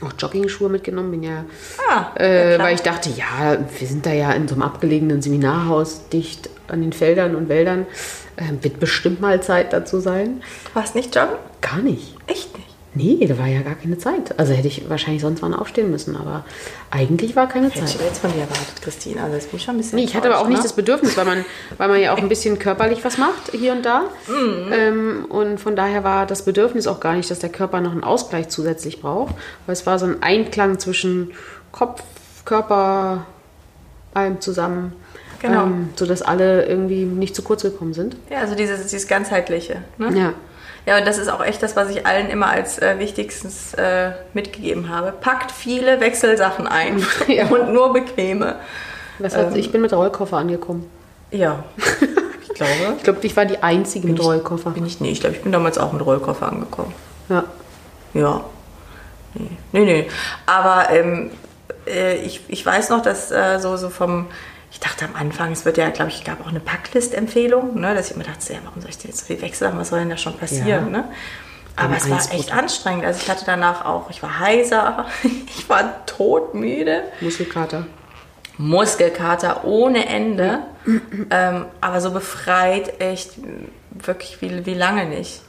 auch 0.00 0.12
Jogging-Schuhe 0.16 0.68
mitgenommen. 0.68 1.10
Bin 1.10 1.22
ja, 1.24 1.44
Ah, 1.90 2.12
äh, 2.18 2.52
ja, 2.52 2.58
weil 2.62 2.74
ich 2.74 2.82
dachte, 2.82 3.10
ja, 3.10 3.56
wir 3.78 3.88
sind 3.88 4.06
da 4.06 4.12
ja 4.12 4.32
in 4.32 4.46
so 4.46 4.54
einem 4.54 4.62
abgelegenen 4.62 5.20
Seminarhaus, 5.22 6.08
dicht 6.10 6.48
an 6.68 6.82
den 6.82 6.92
Feldern 6.92 7.34
und 7.34 7.48
Wäldern. 7.48 7.86
Ähm, 8.36 8.62
wird 8.62 8.78
bestimmt 8.78 9.20
mal 9.20 9.42
Zeit 9.42 9.72
dazu 9.72 9.98
sein. 9.98 10.42
Du 10.68 10.74
warst 10.78 10.94
nicht 10.94 11.12
joggen? 11.16 11.34
Gar 11.60 11.78
nicht. 11.78 12.14
Echt 12.28 12.56
nicht. 12.56 12.67
Nee, 12.98 13.24
da 13.28 13.38
war 13.38 13.46
ja 13.46 13.62
gar 13.62 13.76
keine 13.76 13.96
Zeit. 13.96 14.36
Also 14.40 14.52
hätte 14.52 14.66
ich 14.66 14.90
wahrscheinlich 14.90 15.22
sonst 15.22 15.40
wann 15.40 15.54
aufstehen 15.54 15.90
müssen, 15.90 16.16
aber 16.16 16.44
eigentlich 16.90 17.36
war 17.36 17.48
keine 17.48 17.68
Hätte 17.70 17.84
ich 17.84 17.92
Zeit. 17.92 17.96
aber 18.00 18.04
jetzt 18.06 18.18
von 18.18 18.32
dir 18.32 18.40
erwartet, 18.40 18.82
Christine. 18.82 19.22
Also 19.22 19.36
jetzt 19.36 19.50
bin 19.50 19.58
ich 19.58 19.64
schon 19.64 19.76
ein 19.76 19.78
bisschen 19.78 19.96
Nee, 19.98 20.04
ich 20.04 20.16
hatte 20.16 20.26
aber 20.26 20.38
auch 20.38 20.46
enttäuscht, 20.46 20.50
nicht 20.50 20.58
ne? 20.58 20.68
das 20.68 20.72
Bedürfnis, 20.72 21.16
weil 21.16 21.24
man, 21.24 21.44
weil 21.76 21.88
man 21.88 22.00
ja 22.00 22.12
auch 22.12 22.18
ein 22.18 22.28
bisschen 22.28 22.58
körperlich 22.58 23.04
was 23.04 23.16
macht 23.16 23.52
hier 23.52 23.72
und 23.72 23.84
da. 23.86 24.02
Mhm. 24.26 24.72
Ähm, 24.72 25.24
und 25.28 25.60
von 25.60 25.76
daher 25.76 26.02
war 26.02 26.26
das 26.26 26.42
Bedürfnis 26.42 26.88
auch 26.88 26.98
gar 26.98 27.14
nicht, 27.14 27.30
dass 27.30 27.38
der 27.38 27.50
Körper 27.50 27.80
noch 27.80 27.92
einen 27.92 28.02
Ausgleich 28.02 28.48
zusätzlich 28.48 29.00
braucht. 29.00 29.36
Weil 29.66 29.74
es 29.74 29.86
war 29.86 30.00
so 30.00 30.06
ein 30.06 30.20
Einklang 30.20 30.80
zwischen 30.80 31.30
Kopf, 31.70 32.02
Körper, 32.44 33.26
allem 34.12 34.40
zusammen. 34.40 34.92
Genau. 35.40 35.66
Ähm, 35.66 35.90
sodass 35.94 36.22
alle 36.22 36.66
irgendwie 36.66 37.04
nicht 37.04 37.36
zu 37.36 37.42
kurz 37.42 37.62
gekommen 37.62 37.94
sind. 37.94 38.16
Ja, 38.28 38.38
also 38.40 38.56
dieses, 38.56 38.88
dieses 38.88 39.06
ganzheitliche. 39.06 39.82
Ne? 39.98 40.18
Ja. 40.18 40.34
Ja, 40.88 40.96
und 40.96 41.06
das 41.06 41.18
ist 41.18 41.28
auch 41.28 41.44
echt 41.44 41.62
das, 41.62 41.76
was 41.76 41.90
ich 41.90 42.06
allen 42.06 42.30
immer 42.30 42.46
als 42.46 42.78
äh, 42.78 42.98
wichtigstes 42.98 43.74
äh, 43.74 44.12
mitgegeben 44.32 44.88
habe. 44.88 45.12
Packt 45.12 45.52
viele 45.52 46.00
Wechselsachen 46.00 46.66
ein 46.66 47.04
Ja. 47.26 47.46
und 47.50 47.74
nur 47.74 47.92
bequeme. 47.92 48.54
Was 49.18 49.36
hat, 49.36 49.54
ich 49.54 49.70
bin 49.70 49.82
mit 49.82 49.92
Rollkoffer 49.92 50.38
angekommen. 50.38 50.88
Ja, 51.30 51.62
ich 52.42 52.48
glaube. 52.54 52.94
Ich 52.96 53.02
glaube, 53.02 53.18
ich 53.20 53.36
war 53.36 53.44
die 53.44 53.62
Einzige 53.62 54.08
mit 54.08 54.18
ich- 54.18 54.24
Rollkoffer. 54.24 54.70
Bin 54.70 54.86
ich, 54.86 54.98
nee, 54.98 55.10
ich 55.10 55.20
glaube, 55.20 55.36
ich 55.36 55.42
bin 55.42 55.52
damals 55.52 55.76
auch 55.76 55.92
mit 55.92 56.02
Rollkoffer 56.06 56.50
angekommen. 56.50 56.94
Ja. 57.28 57.44
Ja. 58.14 58.40
Nee, 59.34 59.50
nee. 59.72 59.84
nee. 59.84 60.08
Aber 60.46 60.88
ähm, 60.90 61.32
äh, 61.86 62.14
ich, 62.16 62.40
ich 62.48 62.64
weiß 62.64 62.88
noch, 62.88 63.02
dass 63.02 63.30
äh, 63.30 63.58
so, 63.58 63.76
so 63.76 63.90
vom. 63.90 64.28
Ich 64.70 64.80
dachte 64.80 65.06
am 65.06 65.14
Anfang, 65.14 65.52
es 65.52 65.64
wird 65.64 65.78
ja, 65.78 65.88
glaube 65.90 66.10
ich, 66.10 66.24
gab 66.24 66.40
auch 66.42 66.48
eine 66.48 66.60
Packlist-Empfehlung, 66.60 67.80
ne, 67.80 67.94
dass 67.94 68.10
ich 68.10 68.16
mir 68.16 68.24
dachte, 68.24 68.52
ja, 68.52 68.58
warum 68.64 68.80
soll 68.82 68.90
ich 68.90 68.98
denn 68.98 69.10
jetzt 69.10 69.20
so 69.20 69.26
viel 69.26 69.40
wechseln? 69.40 69.78
Was 69.78 69.88
soll 69.88 70.00
denn 70.00 70.10
da 70.10 70.16
schon 70.16 70.36
passieren? 70.36 70.92
Ja. 70.92 71.00
Ne? 71.00 71.04
Aber 71.76 71.96
es 71.96 72.10
war 72.10 72.20
echt 72.32 72.52
anstrengend. 72.52 73.04
Also 73.04 73.20
ich 73.22 73.30
hatte 73.30 73.44
danach 73.46 73.84
auch, 73.84 74.10
ich 74.10 74.22
war 74.22 74.38
heiser, 74.38 75.06
ich 75.22 75.68
war 75.68 76.04
todmüde. 76.06 77.04
Muskelkater. 77.20 77.86
Muskelkater 78.58 79.64
ohne 79.64 80.06
Ende, 80.08 80.58
ähm, 81.30 81.66
aber 81.80 82.00
so 82.00 82.10
befreit 82.10 83.00
echt 83.00 83.34
wirklich 83.90 84.42
wie, 84.42 84.66
wie 84.66 84.74
lange 84.74 85.06
nicht. 85.06 85.42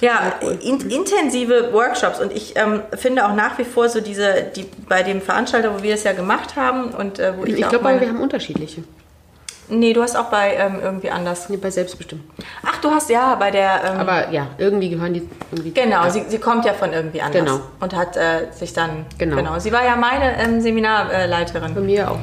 Ja, 0.00 0.32
in, 0.40 0.80
intensive 0.90 1.72
Workshops 1.72 2.18
und 2.20 2.32
ich 2.32 2.54
ähm, 2.56 2.82
finde 2.96 3.26
auch 3.26 3.34
nach 3.34 3.58
wie 3.58 3.64
vor 3.64 3.88
so 3.88 4.00
diese, 4.00 4.42
die 4.56 4.66
bei 4.88 5.02
dem 5.02 5.20
Veranstalter, 5.20 5.74
wo 5.78 5.82
wir 5.82 5.94
es 5.94 6.04
ja 6.04 6.12
gemacht 6.12 6.56
haben 6.56 6.90
und 6.90 7.18
äh, 7.18 7.36
wo 7.36 7.44
ich, 7.44 7.54
Ich 7.54 7.58
ja 7.60 7.68
glaube 7.68 8.00
wir 8.00 8.08
haben 8.08 8.20
unterschiedliche. 8.20 8.82
Nee, 9.68 9.92
du 9.92 10.02
hast 10.02 10.16
auch 10.16 10.24
bei 10.26 10.54
ähm, 10.56 10.80
irgendwie 10.82 11.10
anders. 11.10 11.48
Nee, 11.48 11.56
bei 11.56 11.70
Selbstbestimmt. 11.70 12.22
Ach, 12.66 12.78
du 12.80 12.90
hast 12.90 13.08
ja 13.08 13.36
bei 13.36 13.50
der 13.50 13.80
ähm, 13.84 14.00
Aber 14.00 14.28
ja, 14.30 14.48
irgendwie 14.58 14.90
gehören 14.90 15.14
die 15.14 15.26
irgendwie. 15.50 15.70
Genau, 15.70 16.04
Ja. 16.04 16.10
sie, 16.10 16.24
sie 16.28 16.38
kommt 16.38 16.64
ja 16.64 16.74
von 16.74 16.92
irgendwie 16.92 17.22
anders 17.22 17.42
Genau. 17.44 17.60
und 17.80 17.94
hat 17.96 18.16
äh, 18.16 18.48
sich 18.52 18.72
dann 18.72 19.06
Genau. 19.18 19.58
Sie 19.60 19.72
war 19.72 19.84
ja 19.84 19.96
meine 19.96 20.36
ähm, 20.42 20.60
Seminarleiterin. 20.60 21.74
Bei 21.74 21.80
mir 21.80 22.10
auch. 22.10 22.18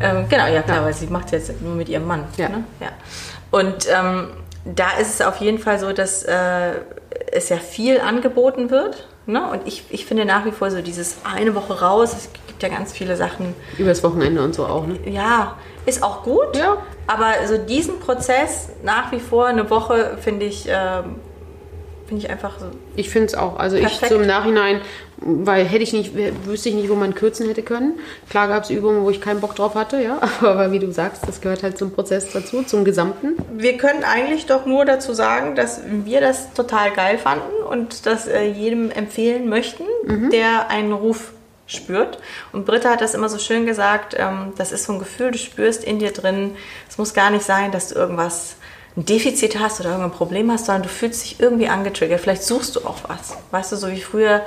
Ähm, 0.00 0.26
genau, 0.28 0.46
ja 0.46 0.62
klar, 0.62 0.84
weil 0.84 0.92
sie 0.92 1.06
macht 1.06 1.32
jetzt 1.32 1.60
nur 1.62 1.74
mit 1.74 1.88
ihrem 1.88 2.06
Mann. 2.06 2.24
Ja. 2.36 2.48
Ne? 2.50 2.64
ja. 2.80 2.88
Und 3.50 3.86
ähm, 3.90 4.28
da 4.64 4.90
ist 5.00 5.14
es 5.20 5.26
auf 5.26 5.36
jeden 5.38 5.58
Fall 5.58 5.78
so, 5.78 5.92
dass 5.92 6.22
äh, 6.24 6.72
es 7.30 7.48
ja 7.48 7.56
viel 7.56 8.00
angeboten 8.00 8.70
wird. 8.70 9.08
Ne? 9.26 9.48
Und 9.50 9.66
ich, 9.66 9.84
ich 9.90 10.04
finde 10.04 10.24
nach 10.24 10.44
wie 10.44 10.50
vor 10.50 10.70
so 10.70 10.82
dieses 10.82 11.18
eine 11.24 11.54
Woche 11.54 11.80
raus, 11.80 12.12
es 12.12 12.28
gibt 12.46 12.62
ja 12.62 12.68
ganz 12.68 12.92
viele 12.92 13.16
Sachen, 13.16 13.54
Übers 13.78 14.02
Wochenende 14.02 14.42
und 14.42 14.54
so 14.54 14.66
auch, 14.66 14.86
ne? 14.86 14.98
ja, 15.06 15.56
ist 15.86 16.02
auch 16.02 16.22
gut. 16.22 16.56
Ja. 16.56 16.78
Aber 17.06 17.46
so 17.46 17.58
diesen 17.58 18.00
Prozess 18.00 18.70
nach 18.82 19.12
wie 19.12 19.20
vor 19.20 19.46
eine 19.46 19.68
Woche 19.70 20.16
finde 20.20 20.46
ich, 20.46 20.66
ähm, 20.68 21.16
finde 22.06 22.24
ich 22.24 22.30
einfach 22.30 22.58
so. 22.58 22.66
Ich 22.96 23.10
finde 23.10 23.28
es 23.28 23.34
auch. 23.34 23.58
Also 23.58 23.76
ich 23.76 23.84
Perfekt. 23.84 24.12
so 24.12 24.18
im 24.18 24.26
Nachhinein, 24.26 24.80
weil 25.18 25.64
hätte 25.64 25.82
ich 25.82 25.92
nicht, 25.92 26.12
wüsste 26.44 26.68
ich 26.68 26.74
nicht, 26.74 26.88
wo 26.88 26.94
man 26.94 27.14
kürzen 27.14 27.46
hätte 27.46 27.62
können. 27.62 27.98
Klar 28.28 28.48
gab 28.48 28.64
es 28.64 28.70
Übungen, 28.70 29.04
wo 29.04 29.10
ich 29.10 29.20
keinen 29.20 29.40
Bock 29.40 29.54
drauf 29.54 29.74
hatte, 29.74 30.02
ja. 30.02 30.20
Aber 30.40 30.72
wie 30.72 30.78
du 30.78 30.92
sagst, 30.92 31.22
das 31.26 31.40
gehört 31.40 31.62
halt 31.62 31.78
zum 31.78 31.92
Prozess 31.92 32.32
dazu, 32.32 32.62
zum 32.62 32.84
Gesamten. 32.84 33.36
Wir 33.52 33.76
können 33.76 34.04
eigentlich 34.04 34.46
doch 34.46 34.66
nur 34.66 34.84
dazu 34.84 35.12
sagen, 35.12 35.54
dass 35.54 35.80
wir 35.86 36.20
das 36.20 36.52
total 36.54 36.90
geil 36.92 37.18
fanden 37.18 37.62
und 37.68 38.06
das 38.06 38.28
äh, 38.28 38.44
jedem 38.44 38.90
empfehlen 38.90 39.48
möchten, 39.48 39.84
der 40.30 40.68
einen 40.70 40.92
Ruf 40.92 41.32
spürt. 41.66 42.18
Und 42.52 42.66
Britta 42.66 42.90
hat 42.90 43.00
das 43.00 43.14
immer 43.14 43.28
so 43.28 43.38
schön 43.38 43.66
gesagt, 43.66 44.14
ähm, 44.18 44.52
das 44.56 44.72
ist 44.72 44.84
so 44.84 44.92
ein 44.92 44.98
Gefühl, 44.98 45.30
du 45.30 45.38
spürst 45.38 45.84
in 45.84 45.98
dir 45.98 46.12
drin, 46.12 46.56
es 46.88 46.98
muss 46.98 47.14
gar 47.14 47.30
nicht 47.30 47.44
sein, 47.44 47.72
dass 47.72 47.88
du 47.88 47.94
irgendwas 47.94 48.56
ein 48.96 49.06
Defizit 49.06 49.58
hast 49.58 49.80
oder 49.80 49.90
irgendein 49.90 50.12
Problem 50.12 50.50
hast, 50.50 50.66
sondern 50.66 50.82
du 50.82 50.88
fühlst 50.88 51.24
dich 51.24 51.40
irgendwie 51.40 51.68
angetriggert. 51.68 52.20
Vielleicht 52.20 52.42
suchst 52.42 52.76
du 52.76 52.80
auch 52.80 52.98
was. 53.08 53.36
Weißt 53.50 53.72
du, 53.72 53.76
so 53.76 53.90
wie 53.90 54.00
früher 54.00 54.42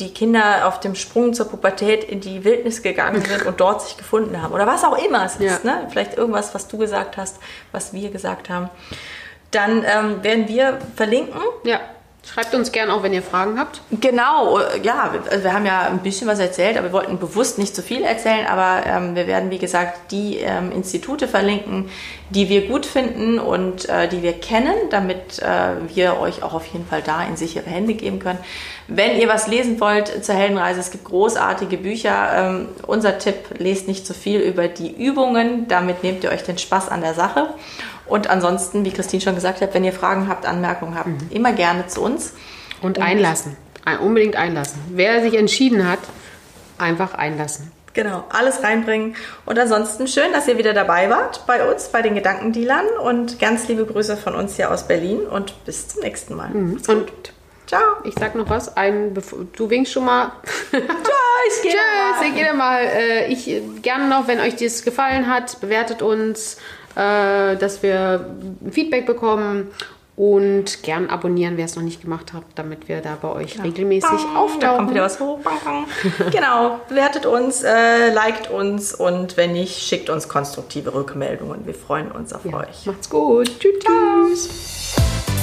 die 0.00 0.12
Kinder 0.12 0.66
auf 0.66 0.80
dem 0.80 0.94
Sprung 0.94 1.32
zur 1.34 1.48
Pubertät 1.48 2.04
in 2.04 2.20
die 2.20 2.44
Wildnis 2.44 2.82
gegangen 2.82 3.22
sind 3.24 3.46
und 3.46 3.60
dort 3.60 3.82
sich 3.82 3.96
gefunden 3.96 4.42
haben. 4.42 4.52
Oder 4.52 4.66
was 4.66 4.84
auch 4.84 4.96
immer 4.98 5.24
es 5.24 5.36
ist. 5.36 5.64
Ja. 5.64 5.70
Ne? 5.70 5.88
Vielleicht 5.90 6.16
irgendwas, 6.16 6.54
was 6.54 6.68
du 6.68 6.78
gesagt 6.78 7.16
hast, 7.16 7.38
was 7.72 7.92
wir 7.92 8.10
gesagt 8.10 8.50
haben. 8.50 8.68
Dann 9.50 9.84
ähm, 9.84 10.22
werden 10.22 10.48
wir 10.48 10.78
verlinken. 10.96 11.40
Ja. 11.64 11.80
Schreibt 12.28 12.54
uns 12.54 12.72
gern 12.72 12.90
auch, 12.90 13.04
wenn 13.04 13.12
ihr 13.12 13.22
Fragen 13.22 13.58
habt. 13.58 13.80
Genau, 14.00 14.58
ja, 14.82 15.12
wir, 15.12 15.44
wir 15.44 15.52
haben 15.52 15.64
ja 15.64 15.82
ein 15.82 16.00
bisschen 16.00 16.26
was 16.26 16.40
erzählt, 16.40 16.76
aber 16.76 16.88
wir 16.88 16.92
wollten 16.92 17.18
bewusst 17.18 17.56
nicht 17.56 17.74
zu 17.74 17.82
viel 17.82 18.02
erzählen, 18.02 18.46
aber 18.46 18.84
ähm, 18.84 19.14
wir 19.14 19.28
werden, 19.28 19.50
wie 19.50 19.58
gesagt, 19.58 20.10
die 20.10 20.38
ähm, 20.38 20.72
Institute 20.72 21.28
verlinken, 21.28 21.88
die 22.30 22.48
wir 22.48 22.66
gut 22.66 22.84
finden 22.84 23.38
und 23.38 23.88
äh, 23.88 24.08
die 24.08 24.22
wir 24.22 24.32
kennen, 24.32 24.74
damit 24.90 25.38
äh, 25.38 25.76
wir 25.94 26.18
euch 26.18 26.42
auch 26.42 26.52
auf 26.52 26.66
jeden 26.66 26.84
Fall 26.84 27.00
da 27.00 27.24
in 27.24 27.36
sichere 27.36 27.70
Hände 27.70 27.94
geben 27.94 28.18
können. 28.18 28.40
Wenn 28.88 29.16
ihr 29.18 29.28
was 29.28 29.46
lesen 29.46 29.80
wollt 29.80 30.24
zur 30.24 30.34
Heldenreise, 30.34 30.80
es 30.80 30.90
gibt 30.90 31.04
großartige 31.04 31.76
Bücher. 31.76 32.28
Ähm, 32.34 32.68
unser 32.86 33.18
Tipp, 33.18 33.36
lest 33.58 33.86
nicht 33.86 34.04
zu 34.04 34.14
viel 34.14 34.40
über 34.40 34.66
die 34.66 34.90
Übungen, 34.90 35.68
damit 35.68 36.02
nehmt 36.02 36.24
ihr 36.24 36.30
euch 36.30 36.42
den 36.42 36.58
Spaß 36.58 36.88
an 36.88 37.02
der 37.02 37.14
Sache. 37.14 37.48
Und 38.06 38.28
ansonsten, 38.28 38.84
wie 38.84 38.92
Christine 38.92 39.20
schon 39.20 39.34
gesagt 39.34 39.60
hat, 39.60 39.74
wenn 39.74 39.84
ihr 39.84 39.92
Fragen 39.92 40.28
habt, 40.28 40.46
Anmerkungen 40.46 40.94
habt, 40.94 41.08
immer 41.30 41.52
gerne 41.52 41.86
zu 41.86 42.02
uns. 42.02 42.34
Und 42.82 43.00
einlassen. 43.00 43.56
Ein, 43.84 43.98
unbedingt 43.98 44.36
einlassen. 44.36 44.80
Wer 44.90 45.22
sich 45.22 45.34
entschieden 45.34 45.88
hat, 45.88 45.98
einfach 46.78 47.14
einlassen. 47.14 47.72
Genau, 47.96 48.24
alles 48.28 48.62
reinbringen. 48.62 49.16
Und 49.46 49.58
ansonsten 49.58 50.06
schön, 50.06 50.30
dass 50.32 50.46
ihr 50.46 50.58
wieder 50.58 50.74
dabei 50.74 51.08
wart 51.08 51.46
bei 51.46 51.66
uns, 51.66 51.88
bei 51.88 52.02
den 52.02 52.14
Gedankendealern. 52.14 52.86
Und 53.02 53.38
ganz 53.38 53.66
liebe 53.68 53.86
Grüße 53.86 54.18
von 54.18 54.34
uns 54.34 54.56
hier 54.56 54.70
aus 54.70 54.86
Berlin 54.86 55.20
und 55.20 55.64
bis 55.64 55.88
zum 55.88 56.02
nächsten 56.02 56.34
Mal. 56.34 56.50
Und 56.52 57.10
Ciao. 57.66 57.80
ich 58.04 58.14
sag 58.18 58.34
noch 58.34 58.50
was. 58.50 58.76
Ein, 58.76 59.14
du 59.14 59.70
winkst 59.70 59.92
schon 59.92 60.04
mal. 60.04 60.32
Tschüss. 60.70 60.82
geht 61.62 61.72
Tschüss, 61.72 62.28
ich 62.28 62.34
gehe 62.34 62.52
mal. 62.52 62.82
Äh, 62.82 63.32
ich 63.32 63.48
äh, 63.48 63.62
gerne 63.80 64.08
noch, 64.08 64.28
wenn 64.28 64.40
euch 64.40 64.56
das 64.56 64.82
gefallen 64.84 65.26
hat, 65.26 65.60
bewertet 65.62 66.02
uns, 66.02 66.58
äh, 66.96 67.56
dass 67.56 67.82
wir 67.82 68.26
Feedback 68.70 69.06
bekommen 69.06 69.68
und 70.16 70.82
gern 70.82 71.10
abonnieren, 71.10 71.58
wer 71.58 71.66
es 71.66 71.76
noch 71.76 71.82
nicht 71.82 72.00
gemacht 72.00 72.32
hat, 72.32 72.42
damit 72.54 72.88
wir 72.88 73.02
da 73.02 73.18
bei 73.20 73.28
euch 73.28 73.62
regelmäßig 73.62 74.08
Bang, 74.08 74.18
Da 74.18 74.24
kommt 74.24 74.38
auftauchen. 74.64 74.90
wieder 74.90 75.02
was 75.02 75.20
hoch. 75.20 75.38
Bang, 75.40 75.58
bang. 75.62 76.30
genau, 76.32 76.80
bewertet 76.88 77.26
uns, 77.26 77.62
äh, 77.62 78.12
liked 78.14 78.50
uns 78.50 78.94
und 78.94 79.36
wenn 79.36 79.52
nicht, 79.52 79.76
schickt 79.78 80.08
uns 80.08 80.26
konstruktive 80.26 80.94
Rückmeldungen. 80.94 81.66
Wir 81.66 81.74
freuen 81.74 82.10
uns 82.10 82.32
auf 82.32 82.46
Ja, 82.46 82.56
euch. 82.60 82.86
macht's 82.86 83.10
gut. 83.10 83.50
Tschüss. 83.60 83.78
tschüss. 83.84 85.35